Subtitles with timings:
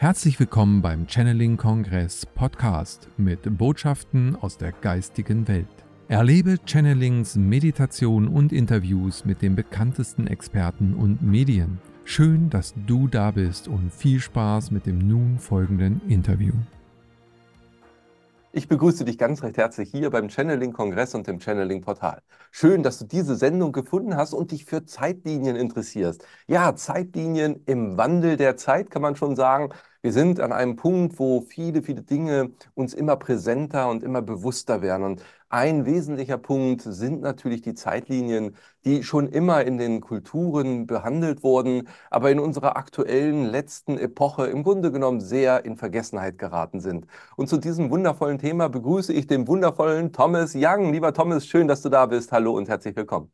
[0.00, 5.66] Herzlich willkommen beim Channeling Kongress Podcast mit Botschaften aus der geistigen Welt.
[6.08, 11.82] Erlebe Channelings, Meditation und Interviews mit den bekanntesten Experten und Medien.
[12.04, 16.54] Schön, dass du da bist und viel Spaß mit dem nun folgenden Interview.
[18.52, 22.22] Ich begrüße dich ganz recht herzlich hier beim Channeling-Kongress und dem Channeling-Portal.
[22.50, 26.26] Schön, dass du diese Sendung gefunden hast und dich für Zeitlinien interessierst.
[26.48, 29.68] Ja, Zeitlinien im Wandel der Zeit kann man schon sagen.
[30.02, 34.80] Wir sind an einem Punkt, wo viele, viele Dinge uns immer präsenter und immer bewusster
[34.80, 35.04] werden.
[35.04, 41.42] Und ein wesentlicher Punkt sind natürlich die Zeitlinien, die schon immer in den Kulturen behandelt
[41.42, 47.06] wurden, aber in unserer aktuellen letzten Epoche im Grunde genommen sehr in Vergessenheit geraten sind.
[47.36, 50.94] Und zu diesem wundervollen Thema begrüße ich den wundervollen Thomas Young.
[50.94, 52.32] Lieber Thomas, schön, dass du da bist.
[52.32, 53.30] Hallo und herzlich willkommen.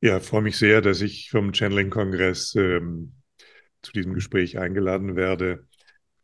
[0.00, 3.12] Ja, freue mich sehr, dass ich vom Channeling-Kongress ähm,
[3.82, 5.66] zu diesem Gespräch eingeladen werde.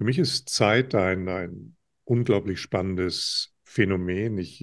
[0.03, 4.37] Für mich ist Zeit ein, ein unglaublich spannendes Phänomen.
[4.37, 4.61] Ich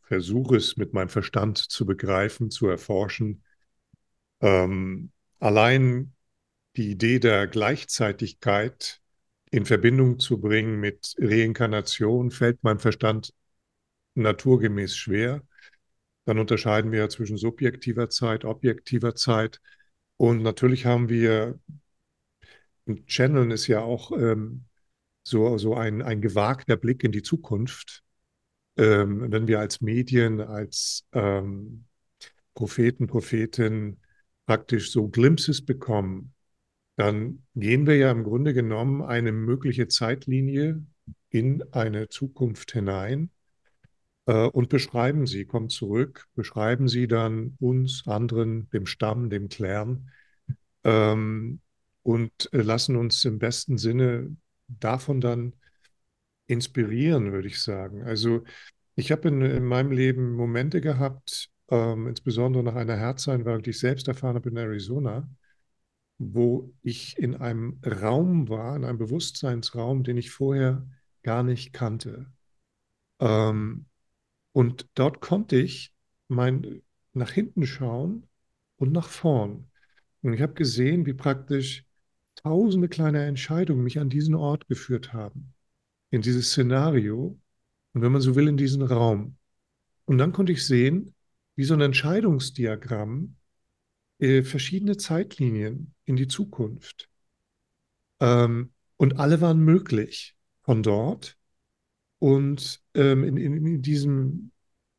[0.00, 3.42] versuche es mit meinem Verstand zu begreifen, zu erforschen.
[4.40, 6.14] Ähm, allein
[6.76, 9.02] die Idee der Gleichzeitigkeit
[9.50, 13.34] in Verbindung zu bringen mit Reinkarnation fällt meinem Verstand
[14.14, 15.42] naturgemäß schwer.
[16.24, 19.60] Dann unterscheiden wir zwischen subjektiver Zeit, objektiver Zeit.
[20.16, 21.60] Und natürlich haben wir
[22.86, 24.64] und Channeln ist ja auch ähm,
[25.22, 28.02] so, so ein, ein gewagter Blick in die Zukunft.
[28.76, 31.84] Ähm, wenn wir als Medien, als ähm,
[32.54, 34.00] Propheten, Prophetinnen
[34.46, 36.34] praktisch so Glimpses bekommen,
[36.96, 40.84] dann gehen wir ja im Grunde genommen eine mögliche Zeitlinie
[41.30, 43.30] in eine Zukunft hinein
[44.26, 50.10] äh, und beschreiben sie, kommen zurück, beschreiben sie dann uns, anderen, dem Stamm, dem Clan.
[50.84, 51.60] Ähm,
[52.02, 54.36] und äh, lassen uns im besten Sinne
[54.68, 55.54] davon dann
[56.46, 58.02] inspirieren, würde ich sagen.
[58.02, 58.44] Also
[58.94, 63.78] ich habe in, in, meinem Leben Momente gehabt, ähm, insbesondere nach einer Herzeinwahl, die ich
[63.78, 65.28] selbst erfahren habe in Arizona,
[66.18, 70.86] wo ich in einem Raum war, in einem Bewusstseinsraum, den ich vorher
[71.22, 72.32] gar nicht kannte.
[73.20, 73.86] Ähm,
[74.52, 75.94] und dort konnte ich
[76.28, 78.28] mein, nach hinten schauen
[78.76, 79.70] und nach vorn.
[80.22, 81.84] Und ich habe gesehen, wie praktisch
[82.42, 85.54] tausende kleine Entscheidungen mich an diesen Ort geführt haben,
[86.10, 87.38] in dieses Szenario
[87.92, 89.36] und wenn man so will, in diesen Raum.
[90.04, 91.14] Und dann konnte ich sehen,
[91.54, 93.36] wie so ein Entscheidungsdiagramm
[94.18, 97.08] äh, verschiedene Zeitlinien in die Zukunft.
[98.20, 101.36] Ähm, und alle waren möglich von dort.
[102.18, 104.52] Und ähm, in, in, in diesem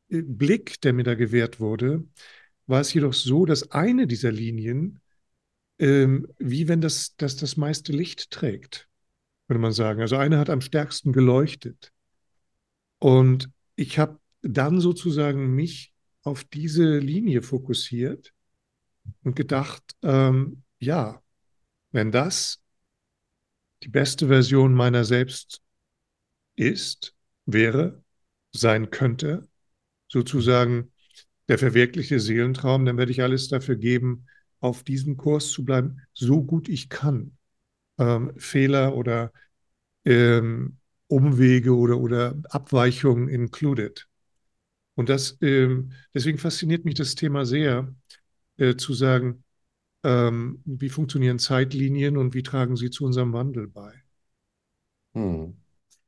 [0.08, 2.04] äh, Blick, der mir da gewährt wurde,
[2.66, 5.00] war es jedoch so, dass eine dieser Linien
[5.78, 8.88] ähm, wie wenn das, das das meiste Licht trägt,
[9.48, 10.00] würde man sagen.
[10.00, 11.92] Also eine hat am stärksten geleuchtet.
[12.98, 15.92] Und ich habe dann sozusagen mich
[16.22, 18.32] auf diese Linie fokussiert
[19.22, 21.22] und gedacht, ähm, ja,
[21.92, 22.62] wenn das
[23.82, 25.60] die beste Version meiner selbst
[26.56, 27.14] ist,
[27.44, 28.02] wäre,
[28.52, 29.46] sein könnte,
[30.08, 30.92] sozusagen
[31.48, 34.26] der verwirklichte Seelentraum, dann werde ich alles dafür geben,
[34.64, 37.36] auf diesem Kurs zu bleiben, so gut ich kann.
[37.98, 39.30] Ähm, Fehler oder
[40.06, 44.08] ähm, Umwege oder, oder Abweichungen included.
[44.94, 47.94] Und das, ähm, deswegen fasziniert mich das Thema sehr,
[48.56, 49.44] äh, zu sagen,
[50.02, 53.92] ähm, wie funktionieren Zeitlinien und wie tragen sie zu unserem Wandel bei.
[55.14, 55.63] Hm.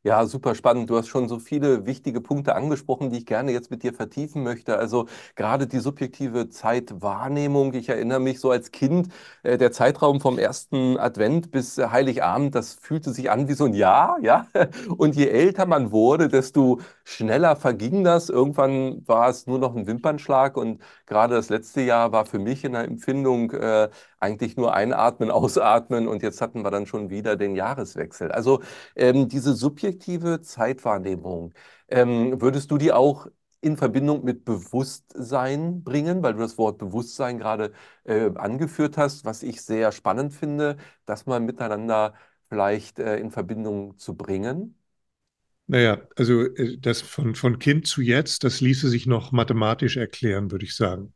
[0.07, 0.89] Ja, super spannend.
[0.89, 4.45] Du hast schon so viele wichtige Punkte angesprochen, die ich gerne jetzt mit dir vertiefen
[4.45, 4.79] möchte.
[4.79, 7.75] Also gerade die subjektive Zeitwahrnehmung.
[7.75, 9.09] Ich erinnere mich so als Kind,
[9.43, 13.65] äh, der Zeitraum vom ersten Advent bis äh, Heiligabend, das fühlte sich an wie so
[13.65, 14.47] ein Jahr, ja.
[14.97, 18.29] Und je älter man wurde, desto schneller verging das.
[18.29, 22.63] Irgendwann war es nur noch ein Wimpernschlag und gerade das letzte Jahr war für mich
[22.65, 23.89] in der Empfindung äh,
[24.27, 28.33] eigentlich nur einatmen, ausatmen und jetzt hatten wir dann schon wieder den Jahreswechsel.
[28.33, 28.61] Also
[28.97, 31.55] ähm, diese subjektive Zeitwahrnehmung,
[31.89, 33.29] ähm, würdest du die auch
[33.61, 37.73] in Verbindung mit Bewusstsein bringen, weil du das Wort Bewusstsein gerade
[38.05, 42.15] äh, angeführt hast, was ich sehr spannend finde, das mal miteinander
[42.49, 44.79] vielleicht äh, in Verbindung zu bringen?
[45.67, 50.51] Naja, also äh, das von, von Kind zu jetzt, das ließe sich noch mathematisch erklären,
[50.51, 51.13] würde ich sagen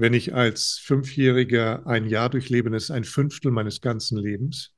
[0.00, 4.72] wenn ich als Fünfjähriger ein Jahr durchlebe, das ist ein Fünftel meines ganzen Lebens.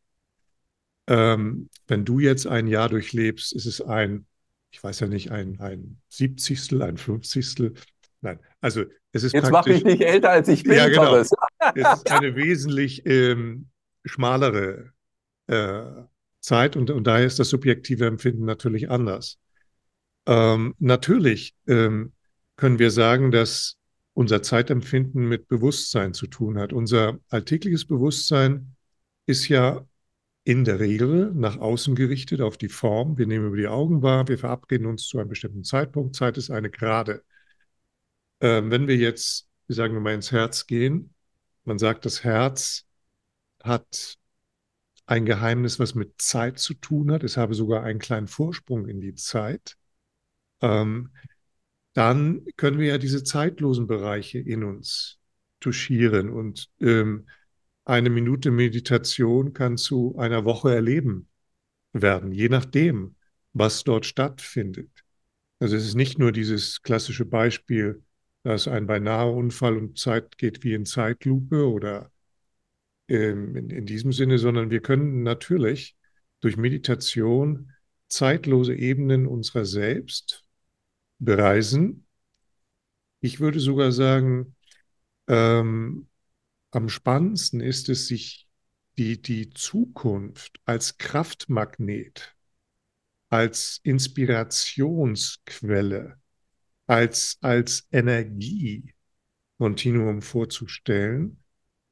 [1.06, 4.26] Ähm, wenn du jetzt ein Jahr durchlebst, ist es ein,
[4.70, 7.74] ich weiß ja nicht, ein, ein Siebzigstel, ein Fünfzigstel.
[8.20, 11.06] Nein, also es ist Jetzt mach mich nicht älter, als ich bin, ja, genau.
[11.06, 11.30] Thomas.
[11.74, 13.68] es ist eine wesentlich ähm,
[14.04, 14.92] schmalere
[15.46, 15.82] äh,
[16.40, 19.38] Zeit und, und daher ist das subjektive Empfinden natürlich anders.
[20.26, 22.12] Ähm, natürlich ähm,
[22.56, 23.76] können wir sagen, dass
[24.14, 26.72] unser Zeitempfinden mit Bewusstsein zu tun hat.
[26.72, 28.76] Unser alltägliches Bewusstsein
[29.26, 29.86] ist ja
[30.44, 33.16] in der Regel nach außen gerichtet auf die Form.
[33.16, 36.16] Wir nehmen über die Augen wahr, wir verabreden uns zu einem bestimmten Zeitpunkt.
[36.16, 37.22] Zeit ist eine Gerade.
[38.40, 41.14] Ähm, wenn wir jetzt, sagen wir mal, ins Herz gehen,
[41.64, 42.86] man sagt, das Herz
[43.62, 44.18] hat
[45.06, 47.22] ein Geheimnis, was mit Zeit zu tun hat.
[47.22, 49.76] Es habe sogar einen kleinen Vorsprung in die Zeit.
[50.60, 51.12] Ähm,
[51.92, 55.18] dann können wir ja diese zeitlosen Bereiche in uns
[55.60, 57.26] touchieren und ähm,
[57.84, 61.28] eine Minute Meditation kann zu einer Woche erleben
[61.92, 63.16] werden, je nachdem,
[63.52, 64.90] was dort stattfindet.
[65.58, 68.02] Also es ist nicht nur dieses klassische Beispiel,
[68.42, 72.10] dass ein beinahe Unfall und Zeit geht wie in Zeitlupe oder
[73.08, 75.96] ähm, in, in diesem Sinne, sondern wir können natürlich
[76.40, 77.72] durch Meditation
[78.08, 80.41] zeitlose Ebenen unserer selbst
[81.24, 82.06] bereisen.
[83.20, 84.56] Ich würde sogar sagen,
[85.28, 86.08] ähm,
[86.70, 88.48] am spannendsten ist es, sich
[88.98, 92.34] die, die Zukunft als Kraftmagnet,
[93.28, 96.16] als Inspirationsquelle,
[96.86, 101.42] als, als Energiekontinuum vorzustellen,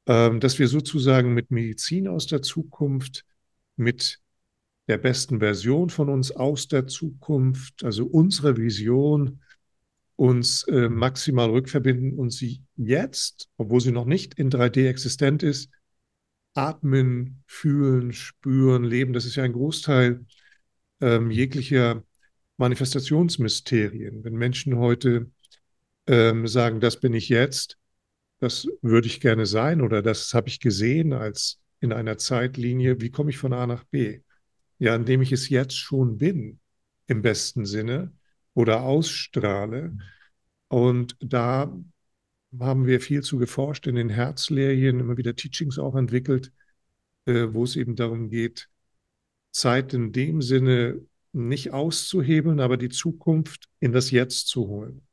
[0.05, 3.25] ähm, dass wir sozusagen mit Medizin aus der Zukunft,
[3.75, 4.20] mit
[4.91, 9.39] der besten Version von uns aus der Zukunft, also unsere Vision,
[10.17, 15.69] uns äh, maximal rückverbinden und sie jetzt, obwohl sie noch nicht in 3D existent ist,
[16.55, 19.13] atmen, fühlen, spüren, leben.
[19.13, 20.25] Das ist ja ein Großteil
[20.99, 22.03] ähm, jeglicher
[22.57, 24.25] Manifestationsmysterien.
[24.25, 25.31] Wenn Menschen heute
[26.05, 27.77] ähm, sagen, das bin ich jetzt,
[28.39, 33.09] das würde ich gerne sein oder das habe ich gesehen als in einer Zeitlinie, wie
[33.09, 34.19] komme ich von A nach B?
[34.81, 36.59] Ja, indem ich es jetzt schon bin,
[37.05, 38.11] im besten Sinne
[38.55, 39.95] oder ausstrahle.
[40.69, 41.71] Und da
[42.59, 46.51] haben wir viel zu geforscht in den Herzlehrchen, immer wieder Teachings auch entwickelt,
[47.27, 48.69] äh, wo es eben darum geht,
[49.51, 55.03] Zeit in dem Sinne nicht auszuhebeln, aber die Zukunft in das Jetzt zu holen.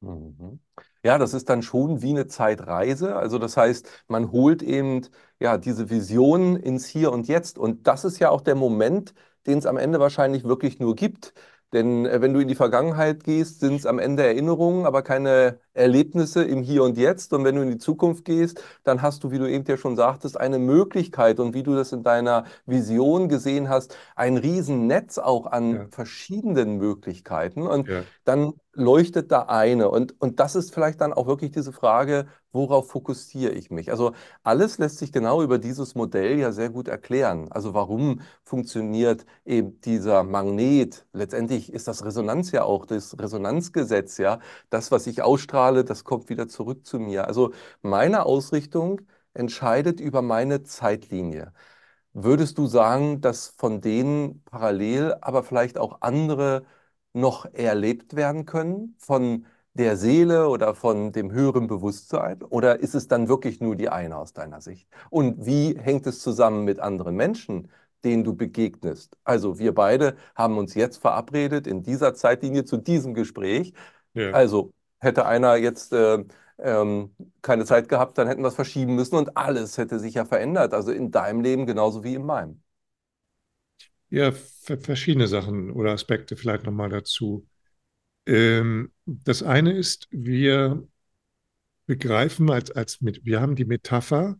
[0.00, 0.58] Mhm.
[1.06, 3.14] Ja, das ist dann schon wie eine Zeitreise.
[3.14, 5.02] Also das heißt, man holt eben
[5.38, 7.58] ja diese Vision ins Hier und Jetzt.
[7.58, 9.14] Und das ist ja auch der Moment,
[9.46, 11.32] den es am Ende wahrscheinlich wirklich nur gibt.
[11.72, 15.60] Denn äh, wenn du in die Vergangenheit gehst, sind es am Ende Erinnerungen, aber keine
[15.74, 17.32] Erlebnisse im Hier und Jetzt.
[17.32, 19.94] Und wenn du in die Zukunft gehst, dann hast du, wie du eben ja schon
[19.94, 25.46] sagtest, eine Möglichkeit und wie du das in deiner Vision gesehen hast, ein Riesennetz auch
[25.46, 25.86] an ja.
[25.90, 27.66] verschiedenen Möglichkeiten.
[27.66, 28.02] Und ja.
[28.24, 29.90] dann leuchtet da eine.
[29.90, 33.90] Und, und das ist vielleicht dann auch wirklich diese Frage, worauf fokussiere ich mich?
[33.90, 34.12] Also
[34.42, 37.50] alles lässt sich genau über dieses Modell ja sehr gut erklären.
[37.50, 41.06] Also warum funktioniert eben dieser Magnet?
[41.12, 44.38] Letztendlich ist das Resonanz ja auch, das Resonanzgesetz, ja,
[44.70, 47.26] das, was ich ausstrahle, das kommt wieder zurück zu mir.
[47.26, 47.52] Also
[47.82, 49.00] meine Ausrichtung
[49.34, 51.52] entscheidet über meine Zeitlinie.
[52.12, 56.64] Würdest du sagen, dass von denen parallel aber vielleicht auch andere
[57.16, 62.42] noch erlebt werden können von der Seele oder von dem höheren Bewusstsein?
[62.42, 64.88] Oder ist es dann wirklich nur die eine aus deiner Sicht?
[65.10, 67.70] Und wie hängt es zusammen mit anderen Menschen,
[68.04, 69.16] denen du begegnest?
[69.24, 73.74] Also wir beide haben uns jetzt verabredet in dieser Zeitlinie zu diesem Gespräch.
[74.14, 74.30] Ja.
[74.32, 76.24] Also hätte einer jetzt äh,
[76.58, 80.24] ähm, keine Zeit gehabt, dann hätten wir es verschieben müssen und alles hätte sich ja
[80.24, 80.74] verändert.
[80.74, 82.62] Also in deinem Leben genauso wie in meinem.
[84.08, 87.46] Ja, verschiedene Sachen oder Aspekte vielleicht nochmal dazu.
[88.26, 90.86] Ähm, das eine ist, wir
[91.86, 94.38] begreifen als, als mit, wir haben die Metapher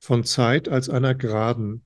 [0.00, 1.84] von Zeit als einer Geraden.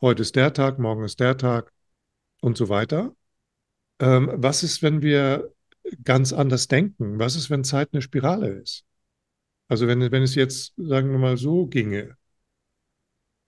[0.00, 1.72] Heute ist der Tag, morgen ist der Tag
[2.40, 3.14] und so weiter.
[4.00, 5.52] Ähm, was ist, wenn wir
[6.04, 7.18] ganz anders denken?
[7.18, 8.84] Was ist, wenn Zeit eine Spirale ist?
[9.68, 12.16] Also wenn, wenn es jetzt, sagen wir mal, so ginge,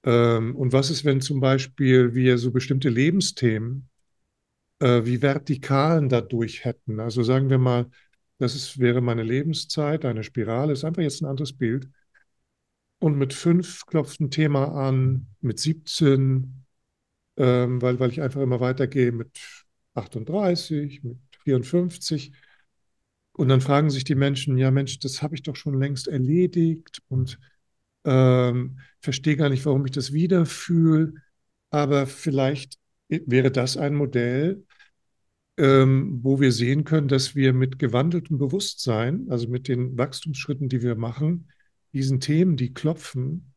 [0.05, 3.89] ähm, und was ist, wenn zum Beispiel wir so bestimmte Lebensthemen
[4.81, 7.01] äh, wie Vertikalen dadurch hätten?
[7.01, 7.91] Also sagen wir mal,
[8.39, 11.89] das ist, wäre meine Lebenszeit, eine Spirale, ist einfach jetzt ein anderes Bild.
[12.99, 16.65] Und mit fünf klopft ein Thema an, mit 17,
[17.37, 19.31] ähm, weil, weil ich einfach immer weitergehe mit
[19.95, 22.33] 38, mit 54.
[23.33, 27.03] Und dann fragen sich die Menschen, ja Mensch, das habe ich doch schon längst erledigt
[27.09, 27.39] und
[28.05, 31.15] ähm, verstehe gar nicht, warum ich das wieder fühle,
[31.71, 34.65] aber vielleicht wäre das ein Modell,
[35.57, 40.83] ähm, wo wir sehen können, dass wir mit gewandeltem Bewusstsein, also mit den Wachstumsschritten, die
[40.83, 41.49] wir machen,
[41.93, 43.55] diesen Themen, die klopfen,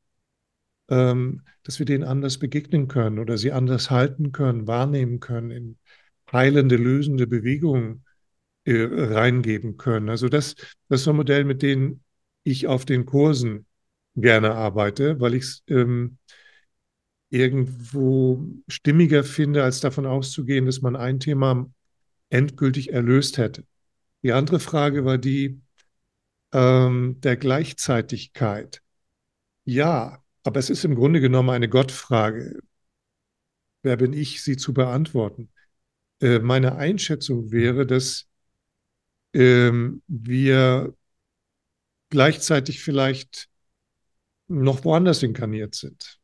[0.90, 5.78] ähm, dass wir denen anders begegnen können oder sie anders halten können, wahrnehmen können, in
[6.32, 8.04] heilende, lösende Bewegungen
[8.66, 10.10] äh, reingeben können.
[10.10, 10.56] Also das,
[10.90, 12.02] das ist ein Modell, mit dem
[12.44, 13.67] ich auf den Kursen
[14.18, 16.18] gerne arbeite, weil ich es ähm,
[17.30, 21.70] irgendwo stimmiger finde, als davon auszugehen, dass man ein Thema
[22.30, 23.66] endgültig erlöst hätte.
[24.24, 25.62] Die andere Frage war die
[26.52, 28.82] ähm, der Gleichzeitigkeit.
[29.66, 32.60] Ja, aber es ist im Grunde genommen eine Gottfrage.
[33.84, 35.50] Wer bin ich, sie zu beantworten?
[36.22, 38.28] Äh, meine Einschätzung wäre, dass
[39.34, 40.96] ähm, wir
[42.10, 43.50] gleichzeitig vielleicht
[44.48, 46.20] noch woanders inkarniert sind.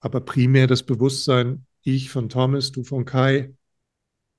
[0.00, 3.54] Aber primär das Bewusstsein, ich von Thomas, du von Kai,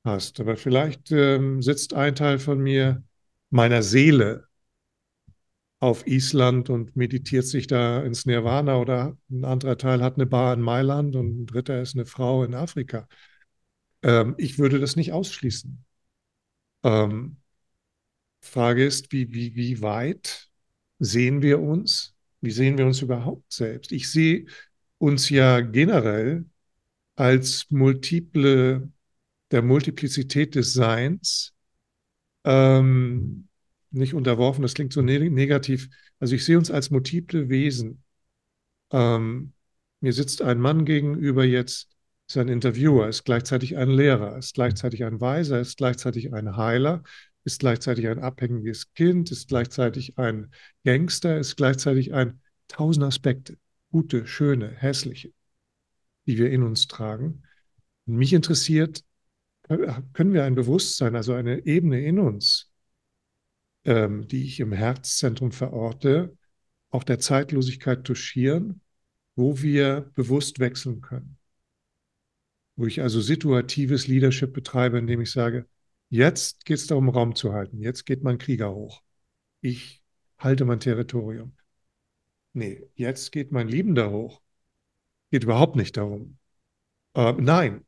[0.04, 0.40] hast.
[0.40, 3.04] Aber vielleicht ähm, sitzt ein Teil von mir,
[3.50, 4.48] meiner Seele,
[5.80, 10.54] auf Island und meditiert sich da ins Nirvana oder ein anderer Teil hat eine Bar
[10.56, 13.08] in Mailand und ein dritter ist eine Frau in Afrika.
[14.02, 15.86] Ähm, ich würde das nicht ausschließen.
[16.84, 17.38] Ähm,
[18.42, 20.50] Frage ist, wie, wie, wie weit
[20.98, 22.17] sehen wir uns?
[22.42, 23.92] Wie sehen wir uns überhaupt selbst?
[23.92, 24.46] Ich sehe
[25.00, 26.46] uns ja generell
[27.16, 28.92] als multiple,
[29.52, 31.54] der Multiplizität des Seins,
[32.44, 33.48] ähm,
[33.92, 35.90] nicht unterworfen, das klingt so ne negativ.
[36.20, 38.04] Also ich sehe uns als multiple Wesen.
[38.92, 39.54] Ähm,
[40.02, 41.90] mir sitzt ein Mann gegenüber jetzt,
[42.28, 47.04] ist ein Interviewer, ist gleichzeitig ein Lehrer, ist gleichzeitig ein Weiser, ist gleichzeitig ein Heiler,
[47.48, 50.52] ist gleichzeitig ein abhängiges Kind, ist gleichzeitig ein
[50.84, 53.58] Gangster, ist gleichzeitig ein tausend Aspekte,
[53.90, 55.32] gute, schöne, hässliche,
[56.26, 57.44] die wir in uns tragen.
[58.06, 59.02] Und mich interessiert,
[59.64, 62.70] können wir ein Bewusstsein, also eine Ebene in uns,
[63.86, 66.38] ähm, die ich im Herzzentrum verorte,
[66.90, 68.82] auch der Zeitlosigkeit touchieren,
[69.36, 71.38] wo wir bewusst wechseln können.
[72.76, 75.66] Wo ich also situatives Leadership betreibe, indem ich sage,
[76.10, 77.80] jetzt geht es darum, Raum zu halten.
[77.82, 79.02] Jetzt geht mein Krieger hoch.
[79.62, 80.02] Ich
[80.38, 81.56] halte mein Territorium.
[82.54, 84.42] Nee, jetzt geht mein Liebender hoch.
[85.32, 86.38] Geht überhaupt nicht darum.
[87.14, 87.86] Äh, nein,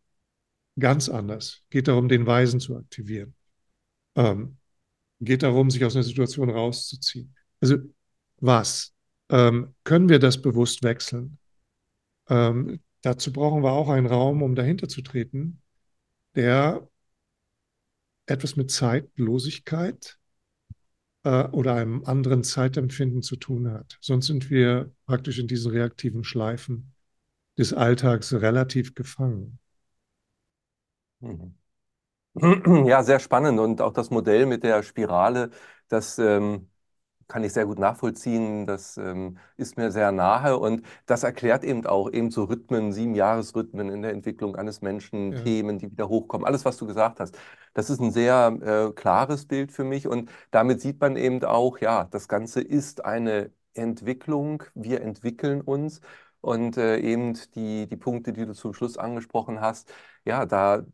[0.77, 1.63] ganz anders.
[1.69, 3.35] Geht darum, den Weisen zu aktivieren.
[4.15, 4.57] Ähm,
[5.19, 7.35] geht darum, sich aus einer Situation rauszuziehen.
[7.61, 7.77] Also
[8.37, 8.93] was?
[9.29, 11.37] Ähm, können wir das bewusst wechseln?
[12.29, 15.61] Ähm, dazu brauchen wir auch einen Raum, um dahinter zu treten,
[16.35, 16.87] der
[18.29, 20.17] etwas mit Zeitlosigkeit
[21.23, 23.97] äh, oder einem anderen Zeitempfinden zu tun hat.
[24.01, 26.93] Sonst sind wir praktisch in diesen reaktiven Schleifen
[27.57, 29.59] des Alltags relativ gefangen.
[31.19, 31.55] Mhm.
[32.87, 33.59] Ja, sehr spannend.
[33.59, 35.51] Und auch das Modell mit der Spirale,
[35.87, 36.69] das ähm,
[37.29, 38.65] kann ich sehr gut nachvollziehen.
[38.67, 40.57] Das ähm, ist mir sehr nahe.
[40.59, 45.33] Und das erklärt eben auch eben so Rhythmen, sieben Jahresrhythmen in der Entwicklung eines Menschen,
[45.33, 45.41] Ja.
[45.43, 46.45] Themen, die wieder hochkommen.
[46.45, 47.37] Alles, was du gesagt hast.
[47.73, 50.07] Das ist ein sehr äh, klares Bild für mich.
[50.07, 54.63] Und damit sieht man eben auch, ja, das Ganze ist eine Entwicklung.
[54.75, 56.01] Wir entwickeln uns.
[56.41, 59.91] Und äh, eben die, die Punkte, die du zum Schluss angesprochen hast,
[60.25, 60.85] ja, da,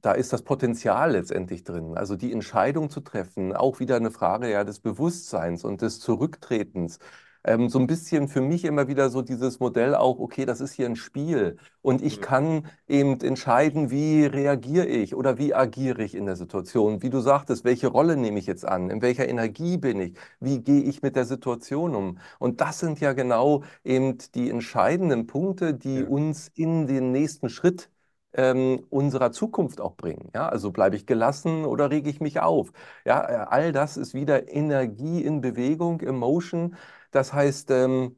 [0.00, 1.96] da ist das Potenzial letztendlich drin.
[1.96, 6.98] Also die Entscheidung zu treffen, auch wieder eine Frage ja des Bewusstseins und des Zurücktretens.
[7.44, 10.72] Ähm, so ein bisschen für mich immer wieder so dieses Modell auch, okay, das ist
[10.74, 12.20] hier ein Spiel und ich Mhm.
[12.20, 17.02] kann eben entscheiden, wie reagiere ich oder wie agiere ich in der Situation.
[17.02, 18.90] Wie du sagtest, welche Rolle nehme ich jetzt an?
[18.90, 20.16] In welcher Energie bin ich?
[20.40, 22.18] Wie gehe ich mit der Situation um?
[22.38, 26.04] Und das sind ja genau eben die entscheidenden Punkte, die Ja.
[26.04, 27.90] uns in den nächsten Schritt
[28.34, 30.30] ähm, unserer Zukunft auch bringen.
[30.34, 32.72] Ja, also bleibe ich gelassen oder rege ich mich auf?
[33.04, 36.76] Ja, äh, all das ist wieder Energie in Bewegung, Emotion.
[37.10, 38.16] Das heißt, ähm,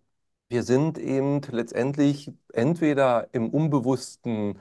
[0.49, 4.59] wir sind eben letztendlich entweder im unbewussten,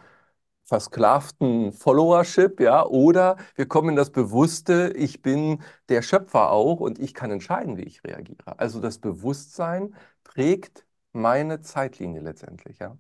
[0.66, 7.00] versklavten Followership, ja, oder wir kommen in das Bewusste, ich bin der Schöpfer auch und
[7.00, 8.58] ich kann entscheiden, wie ich reagiere.
[8.60, 9.94] Also das Bewusstsein
[10.24, 12.98] prägt meine Zeitlinie letztendlich, ja.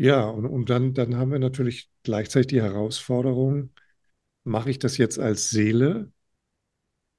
[0.00, 3.70] Ja, und, und dann, dann haben wir natürlich gleichzeitig die Herausforderung,
[4.44, 6.12] mache ich das jetzt als Seele,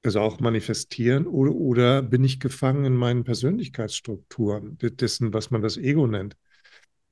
[0.04, 5.62] also auch manifestieren, oder, oder bin ich gefangen in meinen Persönlichkeitsstrukturen, de- dessen, was man
[5.62, 6.36] das Ego nennt?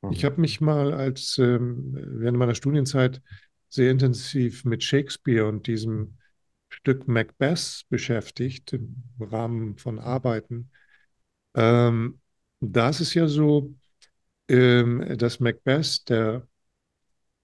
[0.09, 0.25] Ich Mhm.
[0.25, 3.21] habe mich mal als ähm, während meiner Studienzeit
[3.69, 6.17] sehr intensiv mit Shakespeare und diesem
[6.69, 10.71] Stück Macbeth beschäftigt, im Rahmen von Arbeiten.
[11.55, 12.19] Ähm,
[12.61, 13.73] da ist es ja so,
[14.49, 16.47] ähm, dass Macbeth, der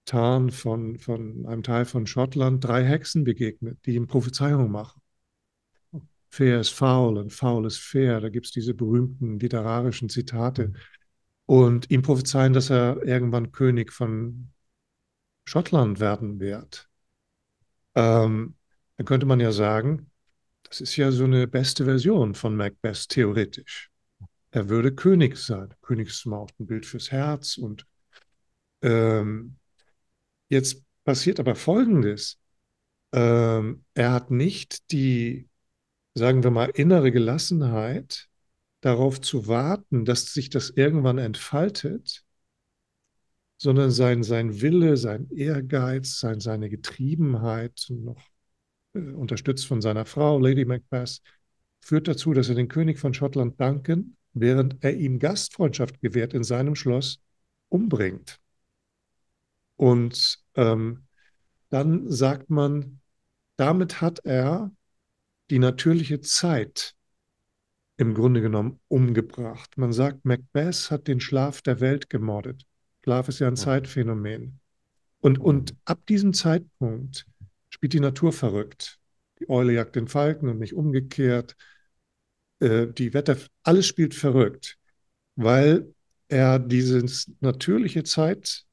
[0.04, 5.00] Tarn von, von einem Teil von Schottland, drei Hexen begegnet, die ihm Prophezeiungen machen.
[6.28, 8.20] Fair ist faul und faul ist fair.
[8.20, 10.72] Da gibt es diese berühmten literarischen Zitate.
[11.46, 14.52] und ihm prophezeien, dass er irgendwann König von
[15.46, 16.88] Schottland werden wird.
[17.94, 18.56] Ähm,
[18.96, 20.10] dann könnte man ja sagen,
[20.64, 23.90] das ist ja so eine beste Version von Macbeth theoretisch.
[24.56, 25.68] Er würde König sein.
[25.82, 27.58] König ist immer auch ein Bild fürs Herz.
[27.58, 27.86] Und
[28.80, 29.58] ähm,
[30.48, 32.38] jetzt passiert aber Folgendes.
[33.12, 35.50] Ähm, er hat nicht die,
[36.14, 38.30] sagen wir mal, innere Gelassenheit,
[38.80, 42.24] darauf zu warten, dass sich das irgendwann entfaltet,
[43.58, 48.22] sondern sein, sein Wille, sein Ehrgeiz, sein, seine Getriebenheit, noch
[48.94, 51.20] äh, unterstützt von seiner Frau, Lady Macbeth,
[51.82, 56.44] führt dazu, dass er den König von Schottland Duncan, während er ihm Gastfreundschaft gewährt in
[56.44, 57.20] seinem Schloss,
[57.68, 58.38] umbringt.
[59.76, 61.06] Und ähm,
[61.70, 63.00] dann sagt man,
[63.56, 64.70] damit hat er
[65.50, 66.94] die natürliche Zeit
[67.96, 69.78] im Grunde genommen umgebracht.
[69.78, 72.66] Man sagt, Macbeth hat den Schlaf der Welt gemordet.
[73.02, 73.56] Schlaf ist ja ein.
[73.56, 74.60] Zeitphänomen.
[75.20, 75.78] Und, und mhm.
[75.84, 77.26] ab diesem Zeitpunkt
[77.70, 78.98] spielt die Natur verrückt.
[79.38, 81.56] Die Eule jagt den Falken und nicht umgekehrt.
[82.60, 84.78] Äh, die Wetter, alles spielt verrückt,
[85.36, 85.92] weil
[86.28, 88.66] er dieses natürliche Zeitmuster,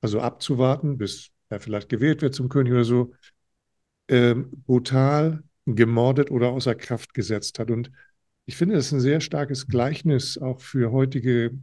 [0.00, 3.12] also abzuwarten, bis er vielleicht gewählt wird zum König oder so,
[4.08, 7.70] äh, brutal gemordet oder außer Kraft gesetzt hat.
[7.70, 7.90] Und
[8.46, 11.58] ich finde, das ist ein sehr starkes Gleichnis auch für heutige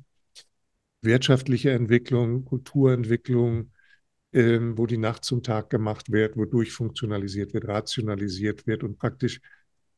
[1.02, 3.72] wirtschaftliche Entwicklung, Kulturentwicklung,
[4.34, 9.40] ähm, wo die Nacht zum Tag gemacht wird, wo durchfunktionalisiert wird, rationalisiert wird und praktisch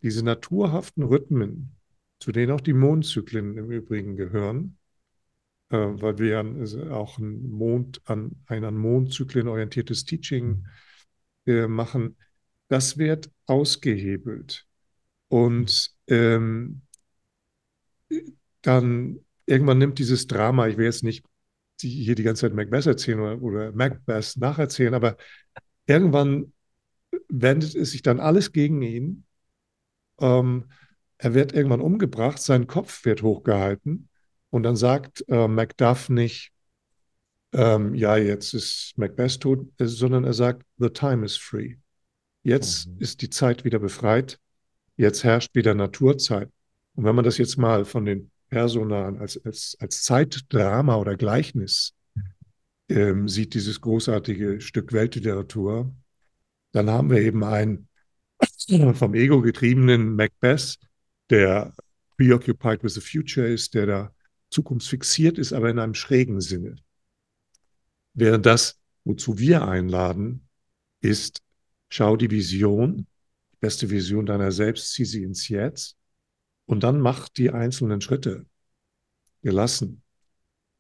[0.02, 1.76] diese naturhaften Rhythmen,
[2.20, 4.78] zu denen auch die Mondzyklen im Übrigen gehören,
[5.70, 10.66] äh, weil wir ja auch ein, Mond an, ein an Mondzyklen orientiertes Teaching
[11.46, 12.18] äh, machen,
[12.68, 14.66] das wird ausgehebelt.
[15.28, 16.82] Und ähm,
[18.62, 21.26] dann irgendwann nimmt dieses Drama, ich will jetzt nicht
[21.82, 25.18] hier die ganze Zeit Macbeth erzählen oder, oder Macbeth nacherzählen, aber
[25.86, 26.54] irgendwann
[27.30, 29.25] wendet es sich dann alles gegen ihn.
[30.20, 30.66] Ähm,
[31.18, 34.10] er wird irgendwann umgebracht, sein Kopf wird hochgehalten
[34.50, 36.52] und dann sagt äh, Macduff nicht,
[37.54, 41.76] ähm, ja, jetzt ist Macbeth tot, sondern er sagt, the time is free.
[42.44, 43.00] Jetzt mhm.
[43.00, 44.40] ist die Zeit wieder befreit.
[44.98, 46.50] Jetzt herrscht wieder Naturzeit.
[46.96, 51.94] Und wenn man das jetzt mal von den Personalen als, als, als Zeitdrama oder Gleichnis
[52.90, 55.94] ähm, sieht, dieses großartige Stück Weltliteratur,
[56.72, 57.88] dann haben wir eben einen
[58.94, 60.78] vom Ego getriebenen Macbeth,
[61.30, 61.74] der
[62.18, 64.16] preoccupied with the future ist, der da
[64.50, 66.76] zukunftsfixiert ist, aber in einem schrägen Sinne.
[68.14, 70.48] Während das, wozu wir einladen,
[71.02, 71.42] ist
[71.90, 73.08] Schau die Vision,
[73.54, 75.98] die beste Vision deiner selbst, zieh sie ins Jetzt
[76.66, 78.46] und dann mach die einzelnen Schritte
[79.42, 80.02] gelassen.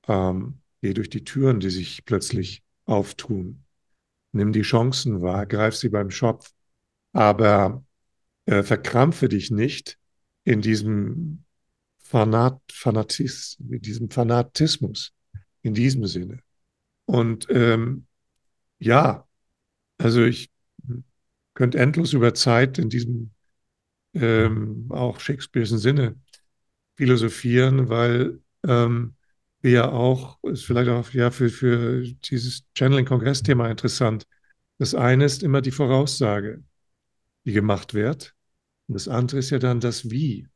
[0.07, 3.63] Ähm, geh durch die Türen, die sich plötzlich auftun.
[4.31, 6.51] Nimm die Chancen wahr, greif sie beim Schopf,
[7.15, 7.82] aber
[8.45, 9.97] äh, verkrampfe dich nicht
[10.43, 11.45] in diesem
[11.97, 15.13] Fanat, Fanatis, in diesem Fanatismus,
[15.62, 16.41] in diesem Sinne.
[17.06, 18.06] Und ähm,
[18.80, 19.25] ja,
[19.97, 20.51] also ich
[21.54, 23.32] könnte endlos über Zeit in diesem
[24.13, 26.19] ähm, auch Shakespeare'sen Sinne
[26.97, 29.15] philosophieren, weil ähm,
[29.62, 34.28] wir ja auch, ist vielleicht auch ja für, für dieses Channeling-Kongress-Thema interessant.
[34.80, 36.62] Das eine ist immer die Voraussage,
[37.45, 38.36] die gemacht wird.
[38.88, 40.47] Und das andere ist ja dann das Wie.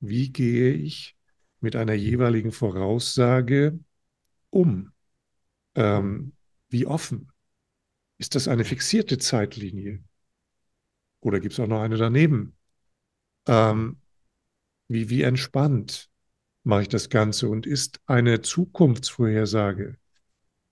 [0.00, 1.16] Wie gehe ich
[1.60, 3.78] mit einer jeweiligen Voraussage
[4.50, 4.92] um?
[5.74, 6.32] Ähm,
[6.68, 7.30] wie offen?
[8.18, 10.02] Ist das eine fixierte Zeitlinie?
[11.20, 12.56] Oder gibt es auch noch eine daneben?
[13.46, 13.98] Ähm,
[14.88, 16.10] wie, wie entspannt
[16.64, 17.48] mache ich das Ganze?
[17.48, 19.98] Und ist eine Zukunftsvorhersage,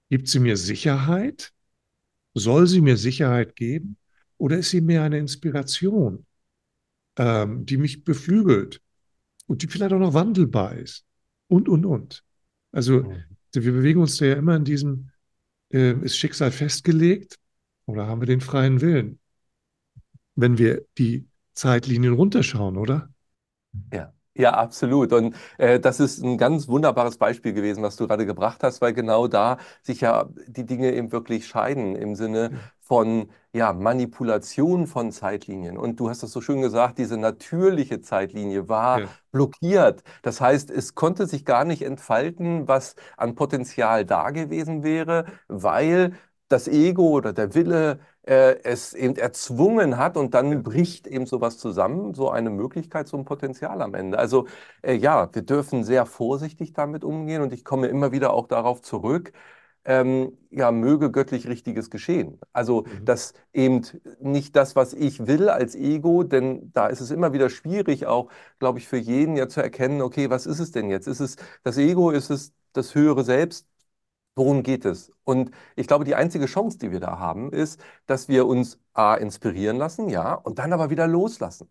[0.08, 1.52] gibt sie mir Sicherheit?
[2.34, 3.96] Soll sie mir Sicherheit geben?
[4.38, 6.24] Oder ist sie mehr eine Inspiration,
[7.16, 8.80] ähm, die mich beflügelt
[9.46, 11.04] und die vielleicht auch noch wandelbar ist?
[11.48, 12.24] Und, und, und.
[12.72, 13.24] Also mhm.
[13.52, 15.10] wir bewegen uns da ja immer in diesem,
[15.72, 17.38] äh, ist Schicksal festgelegt
[17.86, 19.18] oder haben wir den freien Willen?
[20.38, 23.12] wenn wir die Zeitlinien runterschauen, oder?
[23.92, 24.14] Ja.
[24.38, 25.12] Ja, absolut.
[25.12, 28.94] Und äh, das ist ein ganz wunderbares Beispiel gewesen, was du gerade gebracht hast, weil
[28.94, 35.10] genau da sich ja die Dinge eben wirklich scheiden im Sinne von ja, Manipulation von
[35.10, 35.76] Zeitlinien.
[35.76, 39.06] Und du hast das so schön gesagt, diese natürliche Zeitlinie war ja.
[39.32, 40.04] blockiert.
[40.22, 46.12] Das heißt, es konnte sich gar nicht entfalten, was an Potenzial da gewesen wäre, weil
[46.48, 47.98] das Ego oder der Wille
[48.62, 53.24] es eben erzwungen hat und dann bricht eben sowas zusammen, so eine Möglichkeit, so ein
[53.24, 54.18] Potenzial am Ende.
[54.18, 54.46] Also
[54.82, 58.82] äh, ja, wir dürfen sehr vorsichtig damit umgehen und ich komme immer wieder auch darauf
[58.82, 59.32] zurück,
[59.84, 62.38] ähm, ja, möge göttlich Richtiges geschehen.
[62.52, 63.04] Also, mhm.
[63.06, 63.82] dass eben
[64.20, 68.30] nicht das, was ich will als Ego, denn da ist es immer wieder schwierig, auch,
[68.58, 71.08] glaube ich, für jeden ja zu erkennen, okay, was ist es denn jetzt?
[71.08, 73.66] Ist es das Ego, ist es das höhere Selbst?
[74.38, 75.12] Worum geht es?
[75.24, 79.14] Und ich glaube, die einzige Chance, die wir da haben, ist, dass wir uns A,
[79.16, 81.68] inspirieren lassen, ja, und dann aber wieder loslassen.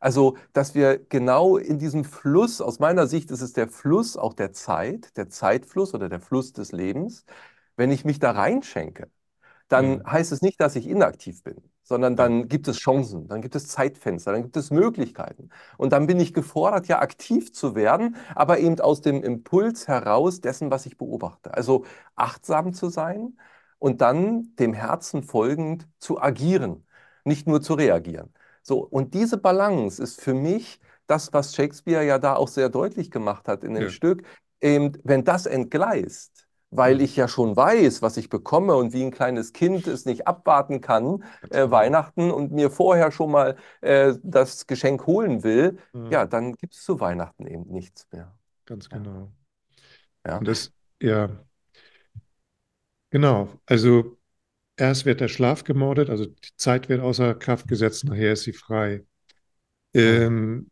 [0.00, 4.34] Also, dass wir genau in diesem Fluss, aus meiner Sicht ist es der Fluss auch
[4.34, 7.24] der Zeit, der Zeitfluss oder der Fluss des Lebens,
[7.76, 9.10] wenn ich mich da reinschenke,
[9.68, 10.06] dann mhm.
[10.10, 13.66] heißt es nicht, dass ich inaktiv bin, sondern dann gibt es Chancen, dann gibt es
[13.68, 15.48] Zeitfenster, dann gibt es Möglichkeiten.
[15.78, 20.42] Und dann bin ich gefordert, ja aktiv zu werden, aber eben aus dem Impuls heraus
[20.42, 21.54] dessen, was ich beobachte.
[21.54, 23.38] Also achtsam zu sein
[23.78, 26.86] und dann dem Herzen folgend zu agieren,
[27.24, 28.34] nicht nur zu reagieren.
[28.60, 33.10] So, und diese Balance ist für mich das, was Shakespeare ja da auch sehr deutlich
[33.10, 33.88] gemacht hat in dem ja.
[33.88, 34.24] Stück.
[34.60, 36.37] Eben, wenn das entgleist,
[36.70, 37.00] weil mhm.
[37.00, 40.80] ich ja schon weiß, was ich bekomme und wie ein kleines Kind es nicht abwarten
[40.80, 41.70] kann, äh.
[41.70, 46.74] Weihnachten und mir vorher schon mal äh, das Geschenk holen will, ja, ja dann gibt
[46.74, 48.34] es zu Weihnachten eben nichts mehr.
[48.66, 49.32] Ganz genau.
[50.26, 50.38] Ja.
[50.38, 51.30] Und das, ja,
[53.10, 53.48] genau.
[53.64, 54.18] Also
[54.76, 58.52] erst wird der Schlaf gemordet, also die Zeit wird außer Kraft gesetzt, nachher ist sie
[58.52, 59.04] frei.
[59.94, 60.70] Ähm,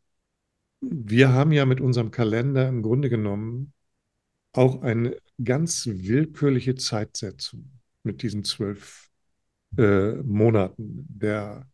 [0.80, 3.72] wir haben ja mit unserem Kalender im Grunde genommen
[4.52, 7.70] auch eine ganz willkürliche Zeitsetzung
[8.03, 9.11] mit diesen zwölf
[9.77, 11.07] äh, Monaten.
[11.09, 11.68] Der,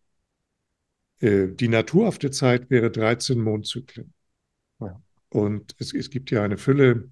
[1.20, 4.12] äh, die naturhafte Zeit wäre 13 Mondzyklen.
[4.80, 5.00] Ja.
[5.28, 7.10] Und es, es, gibt ja eine Fülle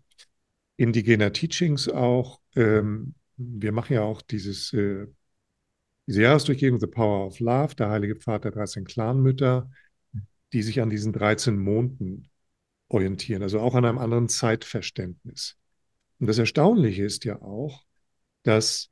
[0.76, 2.40] indigener Teachings auch.
[2.56, 5.06] Ähm, wir machen ja auch dieses, äh,
[6.06, 9.70] diese Jahresdurchgehung The Power of Love, der Heilige Pfad der 13 Clanmütter,
[10.52, 12.28] die sich an diesen 13 Monden
[12.88, 15.59] orientieren, also auch an einem anderen Zeitverständnis.
[16.20, 17.84] Und das Erstaunliche ist ja auch,
[18.42, 18.90] dass,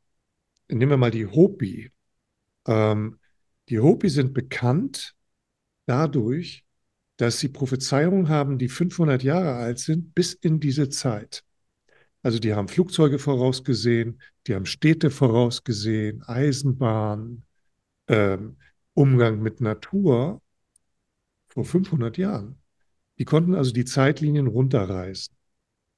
[0.68, 1.92] nehmen wir mal die Hopi.
[2.66, 3.18] Ähm,
[3.68, 5.14] die Hopi sind bekannt
[5.86, 6.64] dadurch,
[7.18, 11.44] dass sie Prophezeiungen haben, die 500 Jahre alt sind, bis in diese Zeit.
[12.22, 17.44] Also die haben Flugzeuge vorausgesehen, die haben Städte vorausgesehen, Eisenbahn,
[18.08, 18.56] ähm,
[18.94, 20.42] Umgang mit Natur
[21.48, 22.60] vor 500 Jahren.
[23.18, 25.37] Die konnten also die Zeitlinien runterreißen.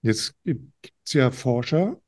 [0.02, 0.72] Jetzt gibt
[1.04, 2.00] es ja Forscher,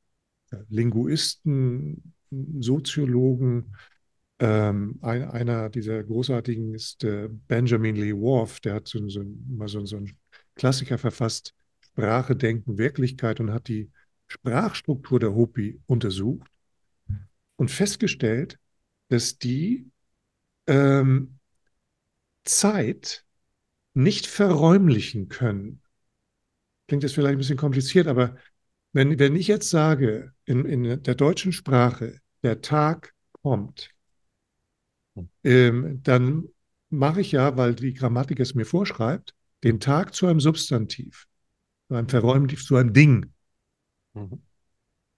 [0.69, 2.13] Linguisten,
[2.59, 3.75] Soziologen.
[4.39, 9.67] Ähm, ein, einer dieser großartigen ist äh, Benjamin Lee Worf, der hat so, so, mal
[9.67, 10.17] so, so einen
[10.55, 13.91] Klassiker verfasst, Sprache, Denken, Wirklichkeit und hat die
[14.27, 16.49] Sprachstruktur der Hopi untersucht
[17.55, 18.57] und festgestellt,
[19.09, 19.91] dass die
[20.65, 21.37] ähm,
[22.43, 23.25] Zeit
[23.93, 25.82] nicht verräumlichen können
[26.87, 28.35] klingt jetzt vielleicht ein bisschen kompliziert, aber
[28.91, 33.89] wenn, wenn ich jetzt sage, in, in der deutschen Sprache, der Tag kommt,
[35.15, 35.29] hm.
[35.43, 36.49] ähm, dann
[36.89, 41.25] mache ich ja, weil die Grammatik es mir vorschreibt, den Tag zu einem Substantiv,
[41.87, 43.33] zu einem Verräumtiv, zu einem Ding.
[44.13, 44.41] Mhm.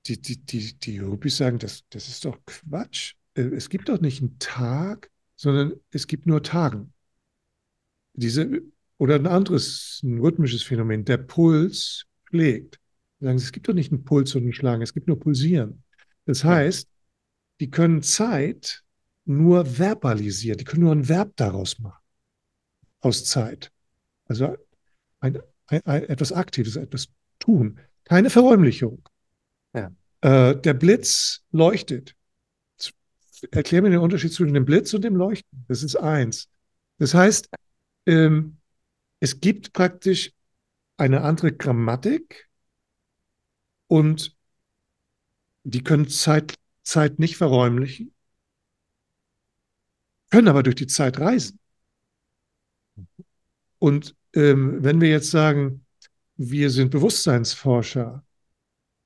[0.06, 3.16] Die, die, die, die Rupis sagen, das, das ist doch Quatsch.
[3.34, 6.94] Äh, es gibt doch nicht einen Tag, sondern es gibt nur Tagen.
[8.14, 8.62] Diese
[8.98, 12.80] oder ein anderes, ein rhythmisches Phänomen, der Puls schlägt.
[13.20, 15.84] Sagen Sie, es gibt doch nicht einen Puls und einen Schlagen, es gibt nur Pulsieren.
[16.26, 16.90] Das heißt,
[17.60, 18.84] die können Zeit
[19.26, 22.04] nur verbalisieren, die können nur ein Verb daraus machen,
[23.00, 23.72] aus Zeit.
[24.26, 24.56] Also
[25.20, 27.08] ein, ein, ein, etwas Aktives, etwas
[27.40, 27.80] tun.
[28.04, 29.02] Keine Verräumlichung.
[29.74, 29.92] Ja.
[30.22, 32.16] Äh, der Blitz leuchtet.
[33.52, 35.66] Erklär mir den Unterschied zwischen dem Blitz und dem Leuchten.
[35.68, 36.48] Das ist eins.
[36.98, 37.50] Das heißt,
[38.06, 38.58] ähm,
[39.20, 40.34] es gibt praktisch
[40.98, 42.50] eine andere Grammatik
[43.88, 44.36] und
[45.64, 48.14] die können Zeit, Zeit nicht verräumlichen,
[50.30, 51.60] können aber durch die Zeit reisen.
[53.80, 55.86] Und ähm, wenn wir jetzt sagen,
[56.38, 58.26] wir sind Bewusstseinsforscher,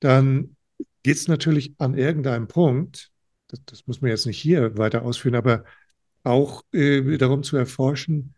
[0.00, 0.56] dann
[1.02, 3.10] geht es natürlich an irgendeinem Punkt,
[3.48, 5.64] das, das, muss man jetzt nicht hier weiter ausführen, aber
[6.22, 8.34] auch äh, darum zu erforschen,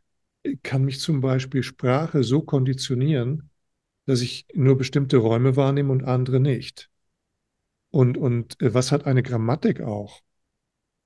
[0.63, 3.51] kann mich zum Beispiel Sprache so konditionieren,
[4.07, 6.91] dass ich nur bestimmte Räume wahrnehme und andere nicht.
[7.91, 10.21] Und, und äh, was hat eine Grammatik auch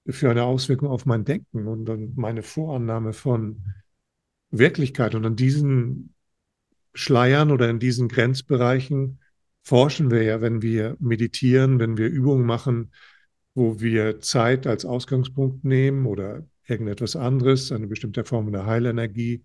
[0.07, 3.65] für eine Auswirkung auf mein Denken und dann meine Vorannahme von
[4.51, 5.15] Wirklichkeit?
[5.15, 6.15] Und an diesen
[6.95, 9.21] Schleiern oder in diesen Grenzbereichen
[9.63, 12.93] forschen wir ja, wenn wir meditieren, wenn wir Übungen machen,
[13.55, 19.43] wo wir Zeit als Ausgangspunkt nehmen oder irgendetwas anderes, eine bestimmte Form der Heilenergie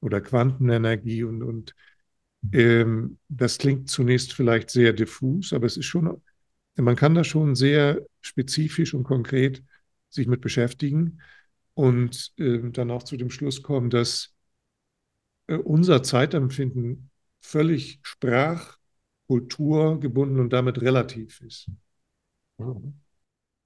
[0.00, 1.74] oder Quantenenergie und, und
[2.52, 6.22] ähm, das klingt zunächst vielleicht sehr diffus, aber es ist schon,
[6.76, 9.62] man kann da schon sehr spezifisch und konkret
[10.10, 11.20] sich mit beschäftigen
[11.74, 14.34] und äh, dann auch zu dem Schluss kommen, dass
[15.46, 18.78] äh, unser Zeitempfinden völlig sprach-,
[19.26, 21.68] kulturgebunden und damit relativ ist.
[22.58, 23.03] Mhm.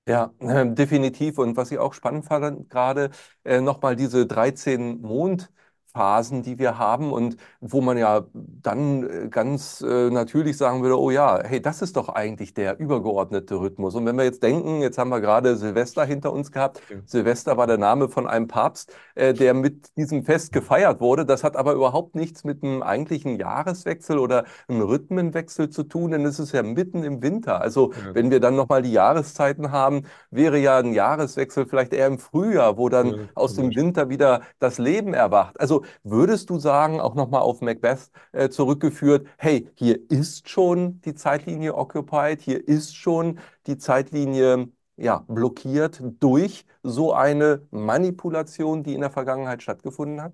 [0.09, 0.33] Ja,
[0.65, 1.39] definitiv.
[1.39, 3.11] Und was ich auch spannend fand, gerade
[3.45, 5.51] äh, nochmal diese 13 Mond-
[5.93, 10.99] Phasen, die wir haben und wo man ja dann äh, ganz äh, natürlich sagen würde,
[10.99, 13.95] oh ja, hey, das ist doch eigentlich der übergeordnete Rhythmus.
[13.95, 16.81] Und wenn wir jetzt denken, jetzt haben wir gerade Silvester hinter uns gehabt.
[16.91, 16.97] Ja.
[17.07, 21.25] Silvester war der Name von einem Papst, äh, der mit diesem Fest gefeiert wurde.
[21.25, 26.25] Das hat aber überhaupt nichts mit einem eigentlichen Jahreswechsel oder einem Rhythmenwechsel zu tun, denn
[26.27, 27.61] es ist ja mitten im Winter.
[27.61, 28.15] Also ja.
[28.15, 32.77] wenn wir dann nochmal die Jahreszeiten haben, wäre ja ein Jahreswechsel vielleicht eher im Frühjahr,
[32.77, 35.59] wo dann ja, aus dem Winter wieder das Leben erwacht.
[35.59, 41.15] Also würdest du sagen, auch nochmal auf Macbeth äh, zurückgeführt, hey, hier ist schon die
[41.15, 49.01] Zeitlinie occupied, hier ist schon die Zeitlinie ja, blockiert durch so eine Manipulation, die in
[49.01, 50.33] der Vergangenheit stattgefunden hat?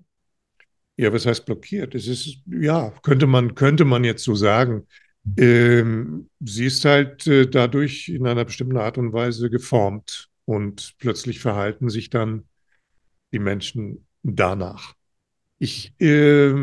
[0.97, 1.93] Ja, was heißt blockiert?
[1.93, 4.87] Es ist, ja, könnte man, könnte man jetzt so sagen.
[5.37, 11.39] Ähm, sie ist halt äh, dadurch in einer bestimmten Art und Weise geformt und plötzlich
[11.39, 12.47] verhalten sich dann
[13.33, 14.93] die Menschen danach.
[15.57, 16.53] Ich äh,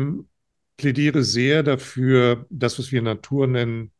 [0.77, 3.91] plädiere sehr dafür, das, was wir Natur nennen,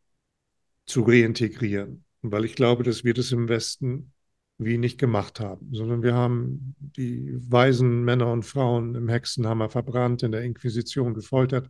[0.85, 4.11] zu reintegrieren, weil ich glaube, dass wir das im Westen
[4.57, 10.31] wenig gemacht haben, sondern wir haben die weisen Männer und Frauen im Hexenhammer verbrannt, in
[10.31, 11.69] der Inquisition gefoltert.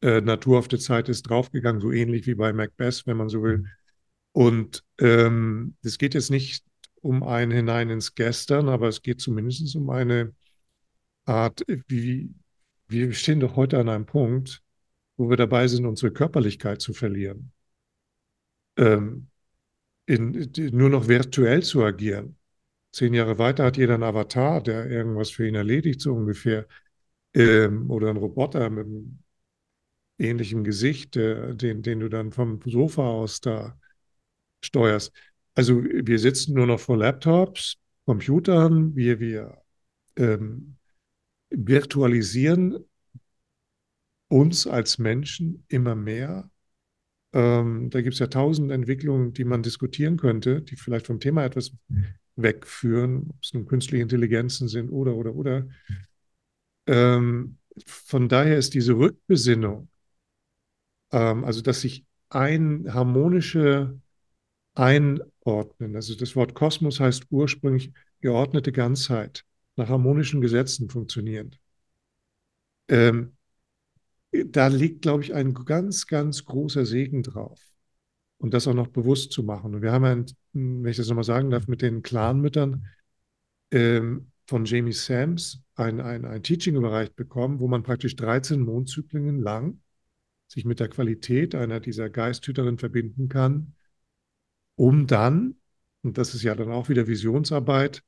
[0.00, 3.42] Äh, Natur auf der Zeit ist draufgegangen, so ähnlich wie bei Macbeth, wenn man so
[3.42, 3.66] will.
[4.32, 6.64] Und ähm, es geht jetzt nicht
[7.02, 10.34] um ein hinein ins Gestern, aber es geht zumindest um eine
[11.24, 12.34] Art, wie
[12.88, 14.62] wir stehen doch heute an einem Punkt,
[15.16, 17.52] wo wir dabei sind, unsere Körperlichkeit zu verlieren.
[18.76, 19.28] Ähm,
[20.06, 22.36] in, nur noch virtuell zu agieren.
[22.92, 26.66] Zehn Jahre weiter hat jeder einen Avatar, der irgendwas für ihn erledigt, so ungefähr.
[27.34, 29.18] Ähm, oder ein Roboter mit einem
[30.18, 33.78] ähnlichen Gesicht, äh, den, den du dann vom Sofa aus da
[34.62, 35.12] steuerst.
[35.54, 39.62] Also wir sitzen nur noch vor Laptops, Computern, wir, wir
[40.16, 40.76] ähm,
[41.54, 42.84] virtualisieren
[44.28, 46.50] uns als Menschen immer mehr.
[47.32, 51.44] Ähm, da gibt es ja tausend Entwicklungen, die man diskutieren könnte, die vielleicht vom Thema
[51.44, 51.72] etwas
[52.36, 55.68] wegführen, ob es nun künstliche Intelligenzen sind oder, oder, oder.
[56.86, 59.88] Ähm, von daher ist diese Rückbesinnung,
[61.10, 64.00] ähm, also dass sich ein harmonische
[64.74, 69.44] Einordnen, also das Wort Kosmos heißt ursprünglich geordnete Ganzheit
[69.76, 71.56] nach harmonischen Gesetzen funktionieren.
[72.88, 73.36] Ähm,
[74.32, 77.60] da liegt, glaube ich, ein ganz, ganz großer Segen drauf.
[78.38, 79.74] Und das auch noch bewusst zu machen.
[79.74, 82.86] Und wir haben ja, wenn ich das nochmal sagen darf, mit den Clanmüttern
[83.70, 89.40] ähm, von Jamie Sams ein, ein, ein Teaching überreicht bekommen, wo man praktisch 13 Mondzyklen
[89.40, 89.80] lang
[90.48, 93.74] sich mit der Qualität einer dieser Geisthüterin verbinden kann,
[94.74, 95.56] um dann,
[96.02, 98.02] und das ist ja dann auch wieder Visionsarbeit,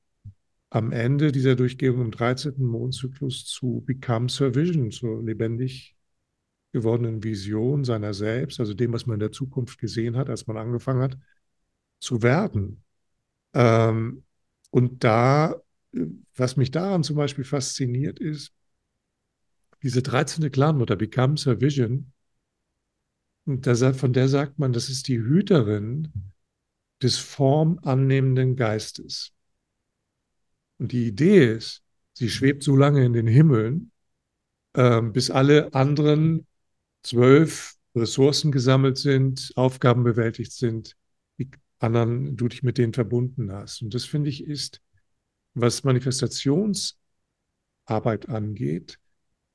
[0.74, 2.54] am Ende dieser Durchgehung im 13.
[2.64, 5.94] Mondzyklus zu Become Sir Vision, zur lebendig
[6.72, 10.56] gewordenen Vision seiner selbst, also dem, was man in der Zukunft gesehen hat, als man
[10.56, 11.16] angefangen hat,
[12.00, 12.82] zu werden.
[13.52, 14.24] Ähm,
[14.70, 15.62] und da,
[16.34, 18.52] was mich daran zum Beispiel fasziniert, ist,
[19.84, 20.50] diese 13.
[20.50, 22.12] Clanmutter, Become Sir Vision,
[23.44, 26.32] und da, von der sagt man, das ist die Hüterin
[27.00, 29.34] des formannehmenden Geistes.
[30.78, 31.82] Und die Idee ist,
[32.14, 33.90] sie schwebt so lange in den Himmeln,
[34.74, 36.46] äh, bis alle anderen
[37.02, 40.96] zwölf Ressourcen gesammelt sind, Aufgaben bewältigt sind,
[41.38, 43.82] die anderen du dich mit denen verbunden hast.
[43.82, 44.80] Und das finde ich ist,
[45.54, 46.98] was Manifestationsarbeit
[48.28, 48.98] angeht,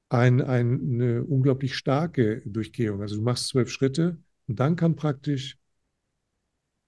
[0.10, 3.02] ein, ein, eine unglaublich starke Durchgehung.
[3.02, 5.58] Also du machst zwölf Schritte und dann kann praktisch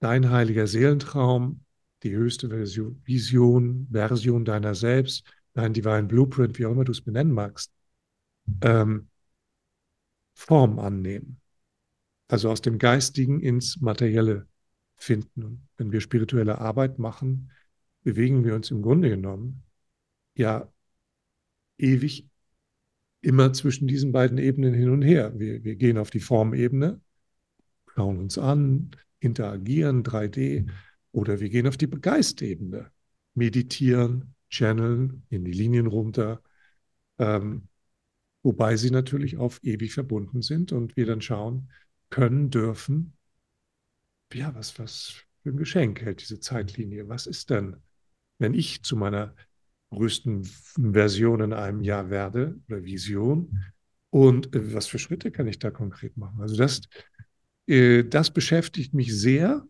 [0.00, 1.60] dein heiliger Seelentraum
[2.02, 7.32] die höchste Vision, Version deiner selbst, dein Divine Blueprint, wie auch immer du es benennen
[7.32, 7.72] magst,
[8.62, 9.08] ähm,
[10.34, 11.40] Form annehmen.
[12.28, 14.46] Also aus dem Geistigen ins Materielle
[14.96, 15.44] finden.
[15.44, 17.50] Und wenn wir spirituelle Arbeit machen,
[18.02, 19.62] bewegen wir uns im Grunde genommen
[20.34, 20.72] ja
[21.78, 22.28] ewig
[23.20, 25.38] immer zwischen diesen beiden Ebenen hin und her.
[25.38, 27.00] Wir, wir gehen auf die Formebene,
[27.94, 30.68] schauen uns an, interagieren, 3D,
[31.12, 32.90] Oder wir gehen auf die Geistebene,
[33.34, 36.42] meditieren, channeln, in die Linien runter,
[37.18, 37.68] ähm,
[38.42, 41.70] wobei sie natürlich auf ewig verbunden sind und wir dann schauen
[42.10, 43.16] können, dürfen,
[44.32, 47.08] ja, was, was für ein Geschenk hält diese Zeitlinie?
[47.08, 47.76] Was ist denn,
[48.38, 49.34] wenn ich zu meiner
[49.90, 53.62] größten Version in einem Jahr werde oder Vision?
[54.10, 56.40] Und äh, was für Schritte kann ich da konkret machen?
[56.40, 56.82] Also das,
[57.66, 59.66] äh, das beschäftigt mich sehr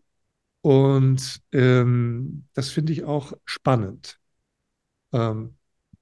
[0.63, 4.19] und ähm, das finde ich auch spannend.
[5.13, 5.57] Ähm,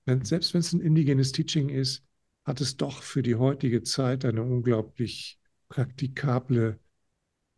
[0.06, 2.04] wenn, selbst wenn es ein indigenes Teaching ist,
[2.46, 6.80] hat es doch für die heutige Zeit eine unglaublich praktikable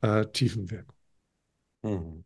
[0.01, 0.95] äh, Tiefenwirkung.
[1.83, 2.23] Mhm.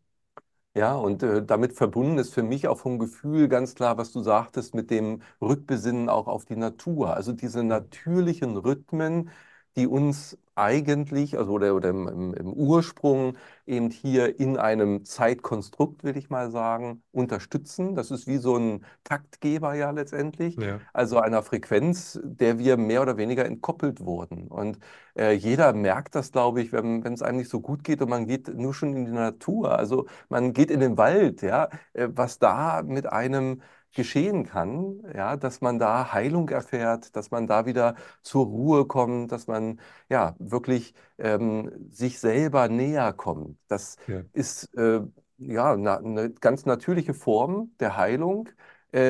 [0.76, 4.22] Ja, und äh, damit verbunden ist für mich auch vom Gefühl ganz klar, was du
[4.22, 7.14] sagtest, mit dem Rückbesinnen auch auf die Natur.
[7.16, 9.30] Also diese natürlichen Rhythmen,
[9.76, 16.16] die uns eigentlich, also oder, oder im, im, Ursprung eben hier in einem Zeitkonstrukt, will
[16.16, 17.94] ich mal sagen, unterstützen.
[17.94, 20.80] Das ist wie so ein Taktgeber ja letztendlich, ja.
[20.92, 24.48] also einer Frequenz, der wir mehr oder weniger entkoppelt wurden.
[24.48, 24.78] Und
[25.16, 28.26] äh, jeder merkt das, glaube ich, wenn es einem nicht so gut geht und man
[28.26, 32.40] geht nur schon in die Natur, also man geht in den Wald, ja, äh, was
[32.40, 37.94] da mit einem geschehen kann, ja, dass man da Heilung erfährt, dass man da wieder
[38.22, 43.58] zur Ruhe kommt, dass man ja wirklich ähm, sich selber näher kommt.
[43.68, 44.22] Das ja.
[44.32, 45.00] ist äh,
[45.38, 48.48] ja eine ganz natürliche Form der Heilung,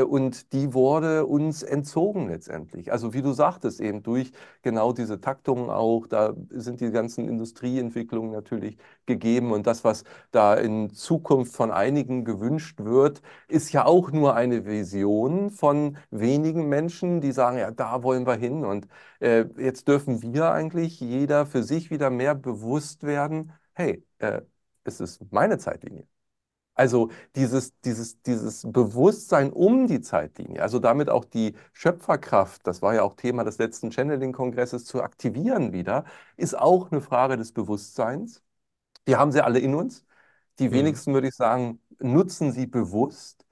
[0.07, 2.91] und die wurde uns entzogen letztendlich.
[2.93, 8.33] Also wie du sagtest, eben durch genau diese Taktungen auch, da sind die ganzen Industrieentwicklungen
[8.33, 14.11] natürlich gegeben und das, was da in Zukunft von einigen gewünscht wird, ist ja auch
[14.11, 18.88] nur eine Vision von wenigen Menschen, die sagen, ja, da wollen wir hin und
[19.21, 24.43] äh, jetzt dürfen wir eigentlich jeder für sich wieder mehr bewusst werden, hey, äh,
[24.85, 26.07] es ist meine Zeitlinie.
[26.79, 32.95] Also dieses, dieses, dieses Bewusstsein um die Zeitlinie, also damit auch die Schöpferkraft, das war
[32.95, 36.05] ja auch Thema des letzten Channeling-Kongresses, zu aktivieren wieder,
[36.37, 38.45] ist auch eine Frage des Bewusstseins.
[39.09, 40.07] Die haben sie alle in uns.
[40.61, 40.73] Die mhm.
[40.75, 43.45] wenigsten, würde ich sagen, nutzen sie bewusst,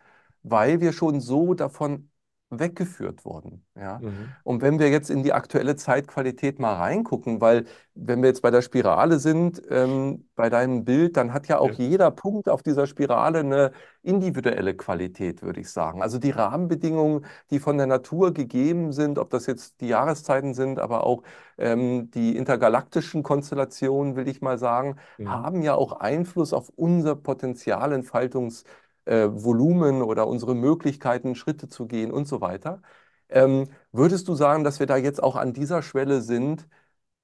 [0.44, 2.10] weil wir schon so davon
[2.50, 3.64] weggeführt worden.
[3.74, 3.98] Ja?
[3.98, 4.28] Mhm.
[4.44, 8.50] Und wenn wir jetzt in die aktuelle Zeitqualität mal reingucken, weil wenn wir jetzt bei
[8.50, 11.84] der Spirale sind, ähm, bei deinem Bild, dann hat ja auch ja.
[11.84, 16.02] jeder Punkt auf dieser Spirale eine individuelle Qualität, würde ich sagen.
[16.02, 20.78] Also die Rahmenbedingungen, die von der Natur gegeben sind, ob das jetzt die Jahreszeiten sind,
[20.78, 21.22] aber auch
[21.58, 25.30] ähm, die intergalaktischen Konstellationen, will ich mal sagen, mhm.
[25.30, 28.64] haben ja auch Einfluss auf unser Potenzialentfaltungs-
[29.06, 32.82] äh, Volumen oder unsere Möglichkeiten, Schritte zu gehen und so weiter.
[33.28, 36.68] Ähm, würdest du sagen, dass wir da jetzt auch an dieser Schwelle sind,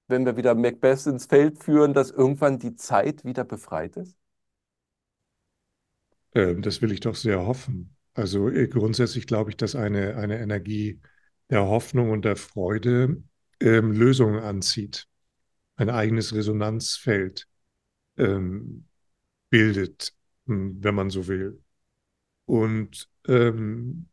[0.08, 4.16] wenn wir wieder Macbeth ins Feld führen, dass irgendwann die Zeit wieder befreit ist?
[6.34, 7.96] Ähm, das will ich doch sehr hoffen.
[8.14, 11.00] Also äh, grundsätzlich glaube ich, dass eine, eine Energie
[11.50, 13.22] der Hoffnung und der Freude
[13.60, 15.06] ähm, Lösungen anzieht,
[15.76, 17.48] ein eigenes Resonanzfeld
[18.18, 18.88] ähm,
[19.50, 20.14] bildet,
[20.46, 21.61] hm, wenn man so will.
[22.46, 24.08] Und ähm,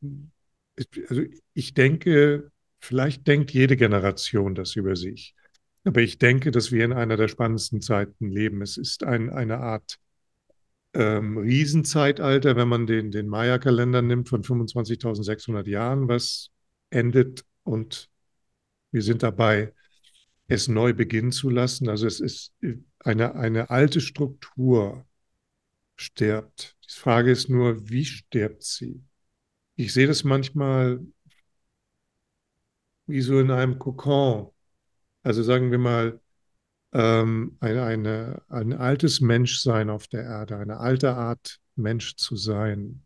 [1.10, 5.36] also ich denke, vielleicht denkt jede Generation das über sich.
[5.84, 8.62] Aber ich denke, dass wir in einer der spannendsten Zeiten leben.
[8.62, 9.98] Es ist ein, eine Art
[10.94, 16.50] ähm, Riesenzeitalter, wenn man den, den Maya-Kalender nimmt von 25.600 Jahren, was
[16.90, 18.10] endet und
[18.92, 19.74] wir sind dabei,
[20.48, 21.90] es neu beginnen zu lassen.
[21.90, 22.54] Also es ist
[23.00, 25.06] eine, eine alte Struktur
[25.96, 26.76] stirbt.
[26.90, 29.04] Die Frage ist nur, wie stirbt sie?
[29.76, 31.00] Ich sehe das manchmal
[33.06, 34.50] wie so in einem Kokon.
[35.24, 36.20] Also sagen wir mal,
[36.94, 43.06] ähm, eine, eine, ein altes Menschsein auf der Erde, eine alte Art Mensch zu sein,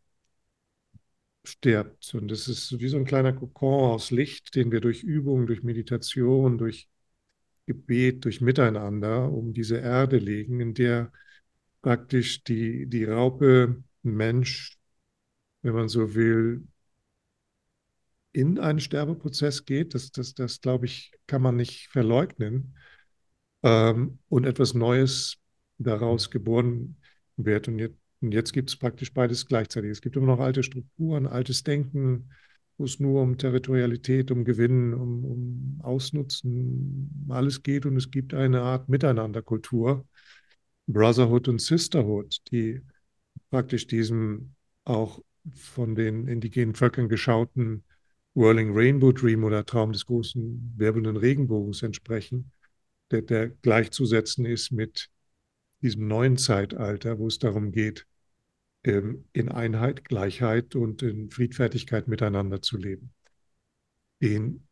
[1.43, 2.13] stirbt.
[2.15, 5.63] Und es ist wie so ein kleiner Kokon aus Licht, den wir durch Übung, durch
[5.63, 6.87] Meditation, durch
[7.65, 11.11] Gebet, durch Miteinander um diese Erde legen, in der
[11.83, 14.79] praktisch die, die Raupe Mensch,
[15.61, 16.67] wenn man so will,
[18.31, 19.93] in einen Sterbeprozess geht.
[19.93, 22.75] Das, das, das glaube ich, kann man nicht verleugnen.
[23.61, 25.37] Ähm, und etwas Neues
[25.77, 26.97] daraus geboren
[27.37, 27.67] wird.
[27.67, 29.91] Und jetzt, jetzt gibt es praktisch beides gleichzeitig.
[29.91, 32.31] Es gibt immer noch alte Strukturen, altes Denken,
[32.77, 37.85] wo es nur um Territorialität, um Gewinnen, um, um Ausnutzen, alles geht.
[37.85, 40.07] Und es gibt eine Art Miteinanderkultur,
[40.87, 42.81] Brotherhood und Sisterhood, die
[43.49, 44.55] praktisch diesem
[44.85, 45.19] auch
[45.53, 47.83] von den indigenen Völkern geschauten
[48.35, 52.51] Whirling Rainbow Dream oder Traum des großen wirbelnden Regenbogens entsprechen,
[53.11, 55.09] der, der gleichzusetzen ist mit
[55.81, 58.07] diesem neuen Zeitalter, wo es darum geht,
[58.83, 63.13] ähm, in Einheit, Gleichheit und in Friedfertigkeit miteinander zu leben,
[64.21, 64.67] den,